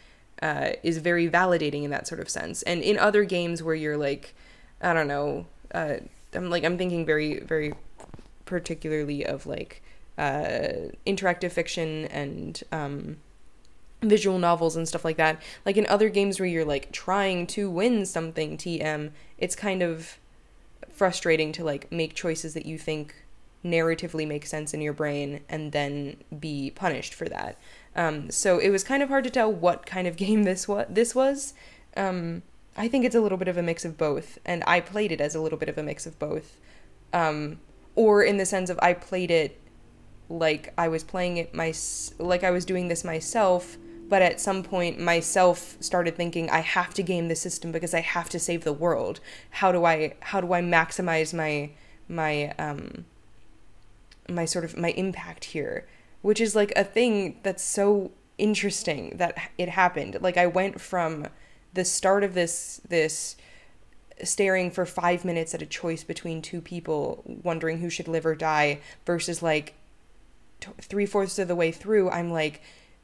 uh, 0.42 0.72
is 0.82 0.98
very 0.98 1.30
validating 1.30 1.84
in 1.84 1.92
that 1.92 2.08
sort 2.08 2.22
of 2.22 2.30
sense. 2.30 2.64
And 2.64 2.82
in 2.82 2.98
other 2.98 3.26
games 3.26 3.62
where 3.62 3.76
you're 3.76 3.98
like, 3.98 4.34
I 4.82 4.94
don't 4.94 5.08
know, 5.08 5.46
uh, 5.76 5.98
I'm 6.34 6.50
like 6.50 6.64
I'm 6.64 6.78
thinking 6.78 7.06
very 7.06 7.40
very 7.42 7.74
particularly 8.46 9.26
of 9.26 9.46
like 9.46 9.84
uh, 10.18 10.92
interactive 11.06 11.52
fiction 11.52 12.06
and 12.06 12.62
um, 12.72 13.18
visual 14.02 14.40
novels 14.40 14.76
and 14.76 14.88
stuff 14.88 15.06
like 15.06 15.18
that. 15.18 15.42
Like 15.66 15.78
in 15.78 15.86
other 15.88 16.10
games 16.10 16.40
where 16.40 16.48
you're 16.48 16.66
like 16.66 16.92
trying 16.92 17.48
to 17.48 17.70
win 17.70 18.06
something 18.06 18.58
TM, 18.58 19.12
it's 19.38 19.56
kind 19.56 19.82
of 19.82 20.18
frustrating 20.90 21.52
to 21.54 21.64
like 21.64 21.92
make 21.92 22.14
choices 22.14 22.54
that 22.54 22.66
you 22.66 22.78
think 22.78 23.16
narratively 23.64 24.28
make 24.28 24.46
sense 24.46 24.74
in 24.74 24.82
your 24.82 24.94
brain 24.94 25.42
and 25.48 25.72
then 25.72 26.18
be 26.40 26.72
punished 26.72 27.14
for 27.14 27.30
that. 27.30 27.58
Um, 27.96 28.32
so 28.32 28.58
it 28.58 28.70
was 28.70 28.84
kind 28.84 29.04
of 29.04 29.10
hard 29.10 29.24
to 29.26 29.30
tell 29.30 29.52
what 29.52 29.86
kind 29.86 30.08
of 30.08 30.16
game 30.18 30.44
this 30.44 30.68
was. 30.68 30.88
This 30.90 31.14
was. 31.14 31.54
Um, 31.96 32.42
I 32.78 32.88
think 32.88 33.06
it's 33.06 33.16
a 33.16 33.22
little 33.22 33.38
bit 33.38 33.50
of 33.50 33.58
a 33.58 33.62
mix 33.62 33.84
of 33.84 33.98
both, 33.98 34.40
and 34.46 34.64
I 34.66 34.80
played 34.80 35.12
it 35.12 35.20
as 35.20 35.36
a 35.36 35.42
little 35.42 35.58
bit 35.58 35.68
of 35.68 35.78
a 35.78 35.84
mix 35.84 36.06
of 36.06 36.18
both, 36.18 36.58
um, 37.12 37.60
or 37.96 38.24
in 38.24 38.38
the 38.38 38.46
sense 38.46 38.70
of 38.70 38.80
I 38.82 38.94
played 38.94 39.30
it 39.30 39.60
like 40.30 40.74
I 40.78 40.88
was 40.88 41.04
playing 41.04 41.36
it 41.36 41.54
my 41.54 41.74
like 42.18 42.46
I 42.46 42.52
was 42.52 42.64
doing 42.64 42.88
this 42.88 43.04
myself 43.04 43.78
but 44.12 44.22
at 44.22 44.42
some 44.42 44.62
point 44.62 45.00
myself 45.00 45.78
started 45.80 46.18
thinking 46.18 46.50
I 46.50 46.60
have 46.60 46.94
to 46.96 47.02
game 47.02 47.30
the 47.30 47.36
system 47.36 47.72
because 47.72 47.94
I 47.94 48.02
have 48.02 48.28
to 48.32 48.40
save 48.40 48.66
the 48.66 48.74
world. 48.74 49.22
How 49.52 49.72
do 49.72 49.86
I 49.86 50.16
how 50.20 50.42
do 50.42 50.52
I 50.52 50.62
maximize 50.62 51.34
my 51.34 51.70
my 52.10 52.54
um 52.60 53.06
my 54.28 54.44
sort 54.44 54.66
of 54.66 54.76
my 54.76 54.90
impact 54.90 55.46
here, 55.46 55.88
which 56.24 56.42
is 56.42 56.58
like 56.58 56.74
a 56.76 56.84
thing 56.84 57.40
that's 57.44 57.64
so 57.64 58.12
interesting 58.38 59.16
that 59.16 59.38
it 59.58 59.70
happened. 59.70 60.18
Like 60.20 60.36
I 60.36 60.46
went 60.46 60.82
from 60.82 61.28
the 61.74 61.86
start 61.86 62.26
of 62.26 62.34
this 62.34 62.82
this 62.86 63.38
staring 64.26 64.72
for 64.72 64.86
5 64.86 65.24
minutes 65.24 65.56
at 65.56 65.62
a 65.62 65.66
choice 65.66 66.04
between 66.04 66.42
two 66.42 66.60
people 66.60 67.24
wondering 67.26 67.78
who 67.78 67.90
should 67.90 68.10
live 68.10 68.26
or 68.26 68.36
die 68.36 68.82
versus 69.06 69.42
like 69.42 69.76
three 70.82 71.06
fourths 71.06 71.40
of 71.40 71.48
the 71.48 71.56
way 71.56 71.72
through 71.72 72.10
I'm 72.10 72.30
like 72.30 72.62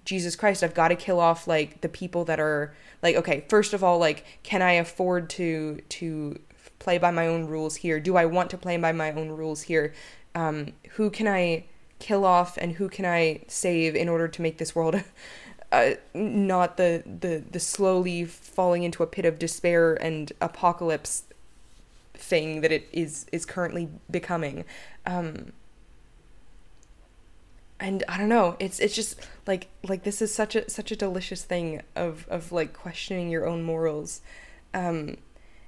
Jesus 0.08 0.38
Christ, 0.38 0.64
I've 0.64 0.74
got 0.74 0.88
to 0.88 0.96
kill 0.96 1.20
off 1.20 1.48
like 1.48 1.82
the 1.82 1.90
people 1.90 2.24
that 2.26 2.40
are 2.40 2.74
like 3.04 3.18
okay, 3.18 3.44
first 3.50 3.74
of 3.74 3.84
all, 3.84 4.00
like 4.00 4.26
can 4.42 4.62
I 4.62 4.72
afford 4.74 5.30
to 5.32 5.82
to 5.90 6.40
play 6.80 6.98
by 6.98 7.12
my 7.12 7.28
own 7.28 7.46
rules 7.46 7.76
here? 7.76 8.00
Do 8.00 8.16
I 8.16 8.26
want 8.26 8.50
to 8.52 8.58
play 8.58 8.78
by 8.78 8.94
my 8.94 9.12
own 9.12 9.30
rules 9.30 9.64
here? 9.64 9.94
Um, 10.34 10.72
who 10.92 11.10
can 11.10 11.28
I 11.28 11.66
kill 12.00 12.24
off 12.24 12.58
and 12.58 12.74
who 12.74 12.88
can 12.88 13.06
I 13.06 13.42
save 13.48 13.96
in 13.96 14.08
order 14.08 14.30
to 14.30 14.42
make 14.42 14.60
this 14.60 14.74
world 14.74 15.04
uh, 15.74 15.92
not 16.14 16.78
the, 16.78 17.04
the 17.06 17.44
the 17.52 17.60
slowly 17.60 18.24
falling 18.24 18.84
into 18.84 19.04
a 19.04 19.08
pit 19.08 19.26
of 19.26 19.38
despair 19.38 19.94
and 19.96 20.32
apocalypse 20.40 21.24
thing 22.14 22.62
that 22.62 22.72
it 22.72 22.88
is 22.94 23.26
is 23.34 23.46
currently 23.46 23.90
becoming. 24.10 24.64
Um, 25.06 25.52
and 27.80 28.04
I 28.08 28.18
don't 28.18 28.30
know, 28.30 28.56
it's 28.60 28.80
it's 28.80 28.96
just 28.96 29.20
like 29.46 29.68
like 29.84 30.04
this 30.04 30.22
is 30.22 30.34
such 30.34 30.56
a 30.56 30.70
such 30.70 30.92
a 30.92 30.96
delicious 30.96 31.44
thing 31.44 31.82
of 31.96 32.26
of 32.30 32.52
like 32.52 32.74
questioning 32.74 33.30
your 33.30 33.46
own 33.46 33.64
morals. 33.64 34.22
Um 34.74 35.18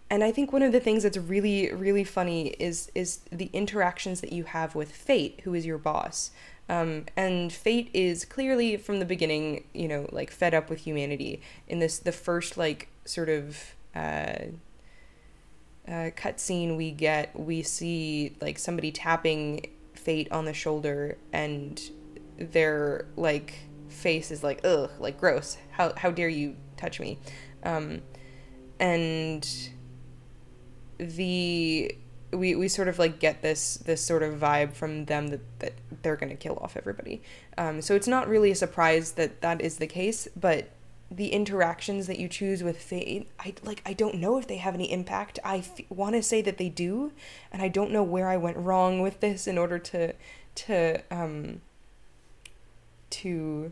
and 0.10 0.24
I 0.24 0.32
think 0.32 0.52
one 0.52 0.64
of 0.64 0.72
the 0.72 0.80
things 0.80 1.04
that's 1.04 1.18
really 1.18 1.72
really 1.72 2.04
funny 2.04 2.48
is 2.60 2.92
is 2.96 3.20
the 3.32 3.50
interactions 3.54 4.22
that 4.22 4.34
you 4.34 4.46
have 4.46 4.76
with 4.76 4.92
Fate, 4.92 5.42
who 5.44 5.54
is 5.54 5.66
your 5.66 5.78
boss. 5.78 6.32
Um, 6.70 7.06
and 7.18 7.52
Fate 7.52 7.90
is 7.94 8.26
clearly 8.26 8.78
from 8.78 9.00
the 9.00 9.06
beginning, 9.06 9.64
you 9.74 9.88
know, 9.88 10.08
like 10.12 10.30
fed 10.30 10.54
up 10.54 10.70
with 10.70 10.82
humanity. 10.82 11.42
In 11.68 11.80
this, 11.80 11.98
the 11.98 12.12
first 12.12 12.58
like 12.58 12.90
sort 13.06 13.28
of 13.28 13.74
uh, 13.96 14.46
uh, 15.88 16.12
cutscene 16.16 16.78
we 16.78 16.92
get, 16.92 17.38
we 17.38 17.64
see 17.64 18.36
like 18.40 18.60
somebody 18.60 18.92
tapping 18.92 19.66
Fate 20.04 20.32
on 20.32 20.46
the 20.46 20.54
shoulder, 20.54 21.18
and 21.34 21.82
their 22.38 23.06
like 23.18 23.54
face 23.90 24.32
is 24.32 24.44
like 24.44 24.62
ugh 24.64 24.90
like 25.00 25.20
gross. 25.20 25.58
How 25.72 25.94
how 25.96 26.12
dare 26.12 26.30
you 26.30 26.56
touch 26.78 27.00
me? 27.00 27.20
Um 27.64 28.02
and 28.80 29.48
the 30.98 31.96
we 32.32 32.56
we 32.56 32.68
sort 32.68 32.88
of 32.88 33.00
like 33.00 33.20
get 33.20 33.42
this 33.42 33.78
this 33.78 34.02
sort 34.04 34.24
of 34.24 34.36
vibe 34.36 34.74
from 34.74 35.06
them 35.06 35.28
that 35.28 35.60
that 35.60 35.74
they're 36.02 36.16
going 36.16 36.30
to 36.30 36.36
kill 36.36 36.58
off 36.62 36.78
everybody. 36.78 37.22
Um 37.58 37.82
so 37.82 37.96
it's 37.96 38.08
not 38.08 38.28
really 38.30 38.52
a 38.52 38.56
surprise 38.56 39.14
that 39.14 39.42
that 39.42 39.62
is 39.62 39.78
the 39.78 39.88
case 39.88 40.28
but 40.36 40.70
the 41.12 41.30
interactions 41.30 42.06
that 42.08 42.20
you 42.20 42.28
choose 42.28 42.62
with 42.64 42.80
fate 42.80 43.28
i 43.40 43.54
like 43.64 43.82
i 43.86 43.94
don't 43.94 44.16
know 44.16 44.38
if 44.38 44.48
they 44.48 44.58
have 44.58 44.76
any 44.76 44.92
impact. 44.92 45.40
I 45.44 45.58
f- 45.58 45.82
want 45.90 46.16
to 46.16 46.22
say 46.22 46.42
that 46.44 46.58
they 46.58 46.70
do 46.70 47.12
and 47.52 47.62
i 47.62 47.68
don't 47.68 47.92
know 47.92 48.04
where 48.04 48.28
i 48.28 48.38
went 48.38 48.58
wrong 48.58 49.02
with 49.02 49.20
this 49.20 49.48
in 49.48 49.58
order 49.58 49.80
to 49.80 50.14
to 50.56 51.02
um 51.10 51.62
to 53.10 53.72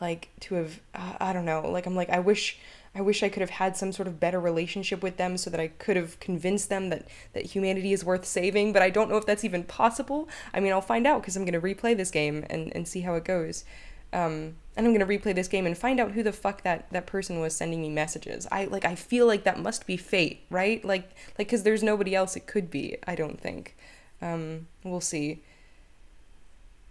like 0.00 0.28
to 0.40 0.54
have 0.54 0.80
uh, 0.94 1.14
I 1.20 1.32
don't 1.32 1.44
know 1.44 1.68
like 1.68 1.86
I'm 1.86 1.96
like 1.96 2.10
I 2.10 2.18
wish 2.18 2.58
I 2.94 3.00
wish 3.00 3.22
I 3.22 3.28
could 3.28 3.40
have 3.40 3.50
had 3.50 3.76
some 3.76 3.92
sort 3.92 4.08
of 4.08 4.18
better 4.18 4.40
relationship 4.40 5.02
with 5.02 5.16
them 5.16 5.36
so 5.36 5.50
that 5.50 5.60
I 5.60 5.68
could 5.68 5.96
have 5.96 6.18
convinced 6.20 6.68
them 6.68 6.88
that 6.90 7.06
that 7.32 7.46
humanity 7.46 7.92
is 7.92 8.04
worth 8.04 8.24
saving 8.24 8.72
but 8.72 8.82
I 8.82 8.90
don't 8.90 9.08
know 9.08 9.16
if 9.16 9.26
that's 9.26 9.44
even 9.44 9.64
possible. 9.64 10.28
I 10.54 10.60
mean 10.60 10.72
I'll 10.72 10.80
find 10.80 11.06
out 11.06 11.22
because 11.22 11.36
I'm 11.36 11.44
going 11.44 11.60
to 11.60 11.60
replay 11.60 11.96
this 11.96 12.10
game 12.10 12.44
and 12.48 12.74
and 12.74 12.86
see 12.86 13.00
how 13.00 13.14
it 13.14 13.24
goes 13.24 13.64
um 14.12 14.56
and 14.76 14.86
I'm 14.86 14.96
to 14.96 15.06
replay 15.06 15.34
this 15.34 15.48
game 15.48 15.66
and 15.66 15.76
find 15.76 15.98
out 15.98 16.12
who 16.12 16.22
the 16.22 16.32
fuck 16.32 16.62
that 16.62 16.86
that 16.92 17.06
person 17.06 17.40
was 17.40 17.54
sending 17.54 17.82
me 17.82 17.88
messages. 17.88 18.46
I 18.50 18.64
like 18.66 18.84
I 18.84 18.94
feel 18.94 19.26
like 19.26 19.44
that 19.44 19.58
must 19.58 19.86
be 19.86 19.96
fate 19.96 20.44
right? 20.50 20.84
Like 20.84 21.10
like 21.38 21.48
cuz 21.48 21.62
there's 21.62 21.82
nobody 21.82 22.14
else 22.14 22.36
it 22.36 22.46
could 22.46 22.70
be 22.70 22.96
I 23.06 23.14
don't 23.14 23.40
think. 23.40 23.76
Um 24.22 24.68
we'll 24.84 25.00
see. 25.00 25.42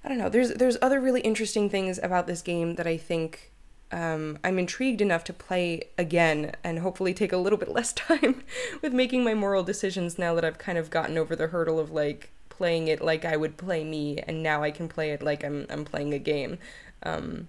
I 0.03 0.10
don't 0.10 0.17
know. 0.17 0.30
There's 0.30 0.53
there's 0.53 0.77
other 0.82 0.99
really 0.99 1.21
interesting 1.21 1.69
things 1.69 1.99
about 2.01 2.27
this 2.27 2.41
game 2.41 2.75
that 2.75 2.88
I 2.88 2.97
think 2.97 3.51
um, 3.91 4.38
I'm 4.43 4.60
intrigued 4.60 5.01
enough 5.01 5.23
to 5.25 5.34
play 5.34 5.84
again 5.97 6.53
and 6.63 6.80
hopefully 6.80 7.13
take 7.13 7.32
a 7.32 7.38
little 7.38 7.58
bit 7.58 7.69
less 7.69 7.93
time 8.08 8.43
with 8.82 8.93
making 8.93 9.23
my 9.23 9.34
moral 9.34 9.63
decisions 9.63 10.19
now 10.19 10.34
that 10.36 10.45
I've 10.45 10.58
kind 10.58 10.77
of 10.77 10.89
gotten 10.89 11.17
over 11.17 11.36
the 11.36 11.47
hurdle 11.47 11.80
of 11.80 11.91
like 11.91 12.32
playing 12.58 12.88
it 12.88 13.02
like 13.02 13.26
I 13.26 13.38
would 13.38 13.58
play 13.58 13.84
me 13.84 14.20
and 14.20 14.41
now 14.41 14.63
I 14.63 14.72
can 14.72 14.88
play 14.88 15.12
it 15.12 15.22
like 15.22 15.43
I'm 15.43 15.65
I'm 15.70 15.86
playing 15.86 16.13
a 16.13 16.20
game. 16.20 16.58
Um, 17.04 17.48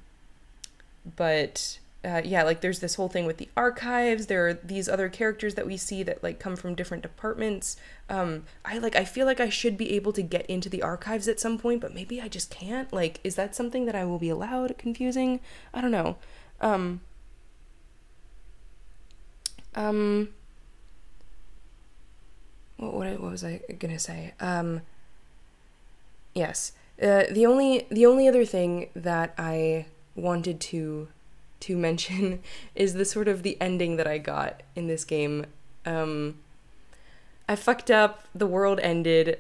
but 1.17 1.79
uh, 2.05 2.23
yeah, 2.25 2.45
like 2.45 2.61
there's 2.61 2.79
this 2.79 2.95
whole 2.95 3.09
thing 3.09 3.27
with 3.27 3.39
the 3.39 3.49
archives. 3.57 4.27
There 4.27 4.47
are 4.47 4.55
these 4.55 4.89
other 4.89 5.09
characters 5.09 5.57
that 5.57 5.67
we 5.67 5.77
see 5.77 6.03
that 6.05 6.23
like 6.23 6.39
come 6.39 6.55
from 6.55 6.75
different 6.75 7.03
departments. 7.03 7.77
Um, 8.09 8.45
I 8.65 8.79
like 8.79 8.95
I 8.95 9.05
feel 9.05 9.27
like 9.27 9.41
I 9.41 9.49
should 9.49 9.77
be 9.77 9.95
able 9.95 10.13
to 10.13 10.23
get 10.23 10.47
into 10.47 10.69
the 10.69 10.83
archives 10.83 11.27
at 11.27 11.41
some 11.41 11.59
point, 11.59 11.81
but 11.81 11.95
maybe 11.95 12.21
I 12.21 12.29
just 12.29 12.51
can't. 12.51 12.93
Like, 12.93 13.19
is 13.25 13.35
that 13.35 13.57
something 13.57 13.87
that 13.87 13.97
I 13.97 14.05
will 14.05 14.19
be 14.19 14.29
allowed? 14.29 14.79
Confusing. 14.79 15.41
I 15.75 15.81
don't 15.81 15.91
know. 15.91 16.17
Um, 16.61 17.01
um, 19.75 20.29
what, 22.77 22.95
what, 22.95 23.21
what 23.21 23.31
was 23.33 23.45
I 23.45 23.61
gonna 23.79 23.99
say? 23.99 24.35
Um, 24.39 24.83
yes. 26.39 26.73
Uh, 27.01 27.25
the 27.31 27.47
only 27.47 27.87
the 27.91 28.07
only 28.07 28.27
other 28.27 28.45
thing 28.45 28.89
that 28.95 29.35
I 29.39 29.87
wanted 30.15 30.61
to 30.61 31.09
to 31.61 31.77
mention 31.89 32.41
is 32.75 32.95
the 32.95 33.05
sort 33.05 33.29
of 33.29 33.43
the 33.43 33.61
ending 33.61 33.97
that 33.97 34.07
I 34.07 34.19
got 34.19 34.63
in 34.75 34.87
this 34.87 35.05
game. 35.05 35.47
Um, 35.85 36.39
I 37.49 37.57
fucked 37.57 37.91
up. 37.91 38.25
The 38.35 38.47
world 38.47 38.81
ended. 38.81 39.39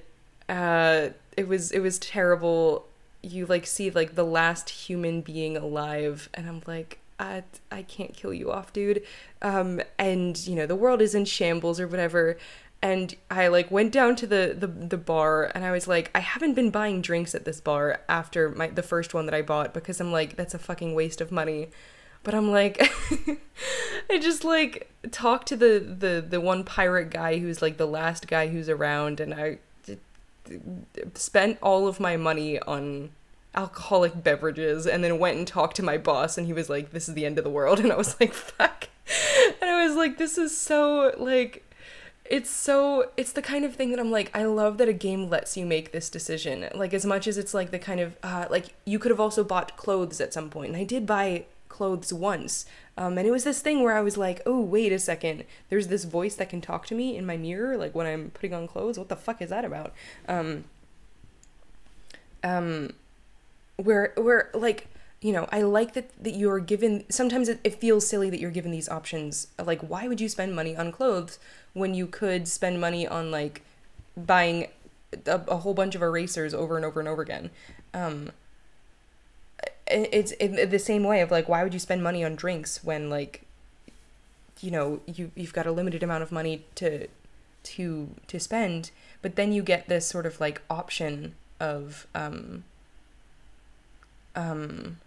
Uh, 0.48 1.10
it 1.36 1.48
was 1.48 1.70
it 1.72 1.80
was 1.80 1.98
terrible. 1.98 2.86
You 3.22 3.46
like 3.46 3.66
see 3.66 3.90
like 3.90 4.14
the 4.14 4.24
last 4.24 4.70
human 4.70 5.20
being 5.20 5.56
alive, 5.56 6.28
and 6.34 6.48
I'm 6.48 6.62
like, 6.66 6.98
I 7.18 7.42
I 7.70 7.82
can't 7.82 8.14
kill 8.14 8.32
you 8.32 8.50
off, 8.50 8.72
dude. 8.72 9.02
Um, 9.42 9.80
and 9.98 10.38
you 10.46 10.56
know 10.56 10.66
the 10.66 10.76
world 10.76 11.02
is 11.02 11.14
in 11.14 11.24
shambles 11.24 11.80
or 11.80 11.86
whatever 11.86 12.36
and 12.80 13.14
I 13.30 13.48
like 13.48 13.70
went 13.70 13.92
down 13.92 14.16
to 14.16 14.26
the, 14.26 14.54
the 14.56 14.66
the 14.66 14.96
bar 14.96 15.50
and 15.54 15.64
I 15.64 15.72
was 15.72 15.88
like 15.88 16.10
I 16.14 16.20
haven't 16.20 16.54
been 16.54 16.70
buying 16.70 17.02
drinks 17.02 17.34
at 17.34 17.44
this 17.44 17.60
bar 17.60 18.00
after 18.08 18.50
my 18.50 18.68
the 18.68 18.82
first 18.82 19.14
one 19.14 19.26
that 19.26 19.34
I 19.34 19.42
bought 19.42 19.74
because 19.74 20.00
I'm 20.00 20.12
like 20.12 20.36
that's 20.36 20.54
a 20.54 20.58
fucking 20.58 20.94
waste 20.94 21.20
of 21.20 21.32
money. 21.32 21.68
But 22.22 22.34
I'm 22.34 22.50
like 22.50 22.80
I 24.10 24.18
just 24.18 24.44
like 24.44 24.90
talked 25.10 25.48
to 25.48 25.56
the 25.56 25.80
the 25.80 26.24
the 26.26 26.40
one 26.40 26.62
pirate 26.62 27.10
guy 27.10 27.38
who's 27.38 27.60
like 27.60 27.78
the 27.78 27.86
last 27.86 28.28
guy 28.28 28.48
who's 28.48 28.68
around 28.68 29.18
and 29.18 29.34
I 29.34 29.58
spent 31.14 31.58
all 31.62 31.88
of 31.88 32.00
my 32.00 32.16
money 32.16 32.60
on 32.60 33.10
alcoholic 33.54 34.22
beverages 34.22 34.86
and 34.86 35.02
then 35.02 35.18
went 35.18 35.38
and 35.38 35.46
talked 35.46 35.76
to 35.76 35.82
my 35.82 35.96
boss 35.96 36.36
and 36.36 36.46
he 36.46 36.52
was 36.52 36.68
like 36.68 36.90
this 36.90 37.08
is 37.08 37.14
the 37.14 37.26
end 37.26 37.38
of 37.38 37.44
the 37.44 37.50
world 37.50 37.80
and 37.80 37.92
I 37.92 37.96
was 37.96 38.18
like 38.20 38.32
fuck. 38.32 38.88
And 39.60 39.70
I 39.70 39.86
was 39.86 39.96
like 39.96 40.18
this 40.18 40.38
is 40.38 40.56
so 40.56 41.14
like 41.18 41.64
it's 42.28 42.50
so 42.50 43.10
it's 43.16 43.32
the 43.32 43.42
kind 43.42 43.64
of 43.64 43.74
thing 43.74 43.90
that 43.90 43.98
I'm 43.98 44.10
like 44.10 44.30
I 44.36 44.44
love 44.44 44.78
that 44.78 44.88
a 44.88 44.92
game 44.92 45.28
lets 45.30 45.56
you 45.56 45.64
make 45.64 45.92
this 45.92 46.10
decision. 46.10 46.68
Like 46.74 46.92
as 46.92 47.06
much 47.06 47.26
as 47.26 47.38
it's 47.38 47.54
like 47.54 47.70
the 47.70 47.78
kind 47.78 48.00
of 48.00 48.16
uh, 48.22 48.46
like 48.50 48.74
you 48.84 48.98
could 48.98 49.10
have 49.10 49.20
also 49.20 49.42
bought 49.42 49.76
clothes 49.76 50.20
at 50.20 50.34
some 50.34 50.50
point, 50.50 50.68
and 50.68 50.76
I 50.76 50.84
did 50.84 51.06
buy 51.06 51.46
clothes 51.68 52.12
once. 52.12 52.66
Um, 52.96 53.16
and 53.16 53.26
it 53.26 53.30
was 53.30 53.44
this 53.44 53.60
thing 53.60 53.82
where 53.82 53.96
I 53.96 54.00
was 54.00 54.16
like, 54.16 54.42
oh 54.44 54.60
wait 54.60 54.92
a 54.92 54.98
second, 54.98 55.44
there's 55.70 55.88
this 55.88 56.04
voice 56.04 56.34
that 56.34 56.50
can 56.50 56.60
talk 56.60 56.86
to 56.86 56.94
me 56.94 57.16
in 57.16 57.24
my 57.24 57.36
mirror, 57.36 57.76
like 57.76 57.94
when 57.94 58.06
I'm 58.06 58.30
putting 58.30 58.52
on 58.52 58.66
clothes. 58.66 58.98
What 58.98 59.08
the 59.08 59.16
fuck 59.16 59.40
is 59.40 59.50
that 59.50 59.64
about? 59.64 59.94
Um, 60.28 60.64
um, 62.42 62.92
where 63.82 64.12
where 64.16 64.50
like 64.54 64.88
you 65.20 65.32
know, 65.32 65.48
I 65.50 65.62
like 65.62 65.94
that, 65.94 66.10
that 66.22 66.36
you're 66.36 66.60
given, 66.60 67.04
sometimes 67.08 67.48
it, 67.48 67.58
it 67.64 67.74
feels 67.74 68.06
silly 68.06 68.30
that 68.30 68.38
you're 68.38 68.52
given 68.52 68.70
these 68.70 68.88
options. 68.88 69.48
Like, 69.62 69.80
why 69.80 70.06
would 70.06 70.20
you 70.20 70.28
spend 70.28 70.54
money 70.54 70.76
on 70.76 70.92
clothes 70.92 71.38
when 71.72 71.92
you 71.92 72.06
could 72.06 72.46
spend 72.46 72.80
money 72.80 73.06
on, 73.06 73.30
like, 73.30 73.62
buying 74.16 74.68
a, 75.26 75.40
a 75.48 75.56
whole 75.56 75.74
bunch 75.74 75.96
of 75.96 76.02
erasers 76.02 76.54
over 76.54 76.76
and 76.76 76.84
over 76.84 77.00
and 77.00 77.08
over 77.08 77.22
again? 77.22 77.50
Um, 77.92 78.30
it's 79.88 80.32
in 80.32 80.70
the 80.70 80.78
same 80.78 81.02
way 81.02 81.20
of, 81.20 81.32
like, 81.32 81.48
why 81.48 81.64
would 81.64 81.74
you 81.74 81.80
spend 81.80 82.00
money 82.00 82.22
on 82.22 82.36
drinks 82.36 82.84
when, 82.84 83.10
like, 83.10 83.42
you 84.60 84.70
know, 84.70 85.00
you, 85.06 85.32
you've 85.34 85.52
got 85.52 85.66
a 85.66 85.72
limited 85.72 86.04
amount 86.04 86.22
of 86.22 86.30
money 86.30 86.64
to, 86.76 87.08
to, 87.64 88.10
to 88.28 88.38
spend, 88.38 88.92
but 89.20 89.34
then 89.34 89.52
you 89.52 89.62
get 89.64 89.88
this 89.88 90.06
sort 90.06 90.26
of, 90.26 90.40
like, 90.40 90.62
option 90.70 91.34
of, 91.58 92.06
um, 92.14 92.62
um, 94.34 94.98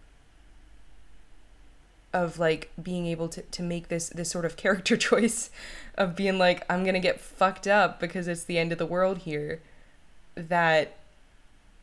of 2.14 2.40
like 2.40 2.72
being 2.82 3.06
able 3.06 3.28
to, 3.30 3.42
to 3.44 3.62
make 3.62 3.88
this 3.88 4.10
this 4.10 4.30
sort 4.30 4.46
of 4.46 4.56
character 4.58 4.98
choice 4.98 5.50
of 5.98 6.16
being 6.16 6.38
like 6.38 6.66
i'm 6.70 6.84
gonna 6.84 7.00
get 7.00 7.20
fucked 7.20 7.68
up 7.68 8.00
because 8.00 8.28
it's 8.28 8.44
the 8.44 8.58
end 8.58 8.72
of 8.72 8.78
the 8.78 8.86
world 8.86 9.20
here 9.20 9.62
that 10.36 10.98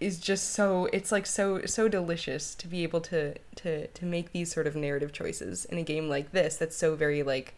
is 0.01 0.20
just 0.20 0.51
so 0.51 0.88
it's 0.92 1.11
like 1.11 1.27
so 1.27 1.64
so 1.64 1.88
delicious 1.88 2.55
to 2.55 2.68
be 2.68 2.83
able 2.83 3.01
to 3.01 3.35
to 3.57 3.87
to 3.88 4.07
make 4.07 4.33
these 4.33 4.53
sort 4.53 4.66
of 4.66 4.77
narrative 4.77 5.12
choices 5.12 5.64
in 5.66 5.79
a 5.79 5.83
game 5.83 6.09
like 6.09 6.31
this 6.33 6.57
that's 6.57 6.77
so 6.77 6.94
very 6.94 7.22
like 7.22 7.55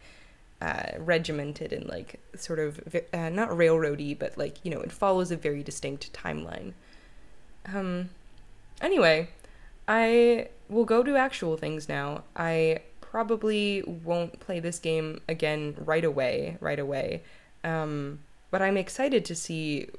uh, 0.59 0.91
regimented 0.99 1.73
and 1.73 1.87
like 1.87 2.19
sort 2.35 2.59
of 2.59 2.79
uh, 3.13 3.29
not 3.29 3.49
railroady 3.49 4.17
but 4.17 4.37
like 4.37 4.57
you 4.63 4.71
know 4.71 4.79
it 4.79 4.91
follows 4.91 5.31
a 5.31 5.35
very 5.35 5.63
distinct 5.63 6.13
timeline. 6.13 6.73
Um 7.73 8.09
anyway 8.79 9.29
I 9.91 10.47
will 10.69 10.85
go 10.85 11.03
to 11.03 11.17
actual 11.17 11.57
things 11.57 11.89
now. 11.89 12.23
I 12.33 12.79
probably 13.01 13.83
won't 13.83 14.39
play 14.39 14.61
this 14.61 14.79
game 14.79 15.19
again 15.27 15.75
right 15.83 16.05
away, 16.05 16.57
right 16.61 16.79
away. 16.79 17.23
Um, 17.65 18.19
but 18.51 18.61
I'm 18.61 18.77
excited 18.77 19.25
to 19.25 19.35
see 19.35 19.89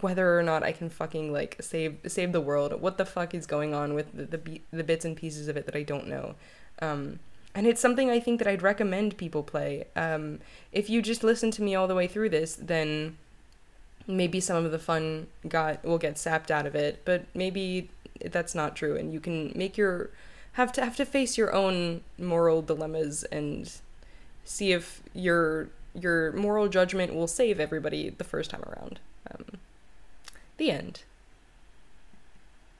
whether 0.00 0.38
or 0.38 0.44
not 0.44 0.62
I 0.62 0.70
can 0.70 0.88
fucking 0.88 1.32
like 1.32 1.56
save 1.60 1.96
save 2.06 2.30
the 2.30 2.40
world. 2.40 2.80
What 2.80 2.96
the 2.96 3.04
fuck 3.04 3.34
is 3.34 3.44
going 3.44 3.74
on 3.74 3.94
with 3.94 4.06
the 4.16 4.26
the, 4.36 4.60
the 4.72 4.84
bits 4.84 5.04
and 5.04 5.16
pieces 5.16 5.48
of 5.48 5.56
it 5.56 5.66
that 5.66 5.74
I 5.74 5.82
don't 5.82 6.06
know. 6.06 6.36
Um, 6.80 7.18
and 7.56 7.66
it's 7.66 7.80
something 7.80 8.10
I 8.10 8.20
think 8.20 8.38
that 8.38 8.46
I'd 8.46 8.62
recommend 8.62 9.16
people 9.16 9.42
play. 9.42 9.84
Um, 9.96 10.38
if 10.70 10.88
you 10.88 11.02
just 11.02 11.24
listen 11.24 11.50
to 11.52 11.62
me 11.62 11.74
all 11.74 11.88
the 11.88 11.94
way 11.96 12.06
through 12.06 12.28
this, 12.28 12.54
then 12.54 13.18
maybe 14.06 14.38
some 14.38 14.64
of 14.64 14.70
the 14.70 14.78
fun 14.78 15.26
got 15.48 15.84
will 15.84 15.98
get 15.98 16.18
sapped 16.18 16.52
out 16.52 16.66
of 16.66 16.76
it. 16.76 17.02
But 17.04 17.26
maybe 17.34 17.90
that's 18.24 18.54
not 18.54 18.76
true. 18.76 18.96
And 18.96 19.12
you 19.12 19.20
can 19.20 19.52
make 19.54 19.76
your 19.76 20.10
have 20.52 20.72
to 20.72 20.84
have 20.84 20.96
to 20.96 21.04
face 21.04 21.36
your 21.36 21.52
own 21.52 22.02
moral 22.18 22.62
dilemmas 22.62 23.24
and 23.24 23.70
see 24.44 24.72
if 24.72 25.02
your 25.12 25.68
your 25.94 26.32
moral 26.32 26.68
judgment 26.68 27.14
will 27.14 27.26
save 27.26 27.60
everybody 27.60 28.10
the 28.10 28.24
first 28.24 28.50
time 28.50 28.62
around. 28.62 29.00
Um, 29.30 29.58
the 30.56 30.70
end 30.70 31.02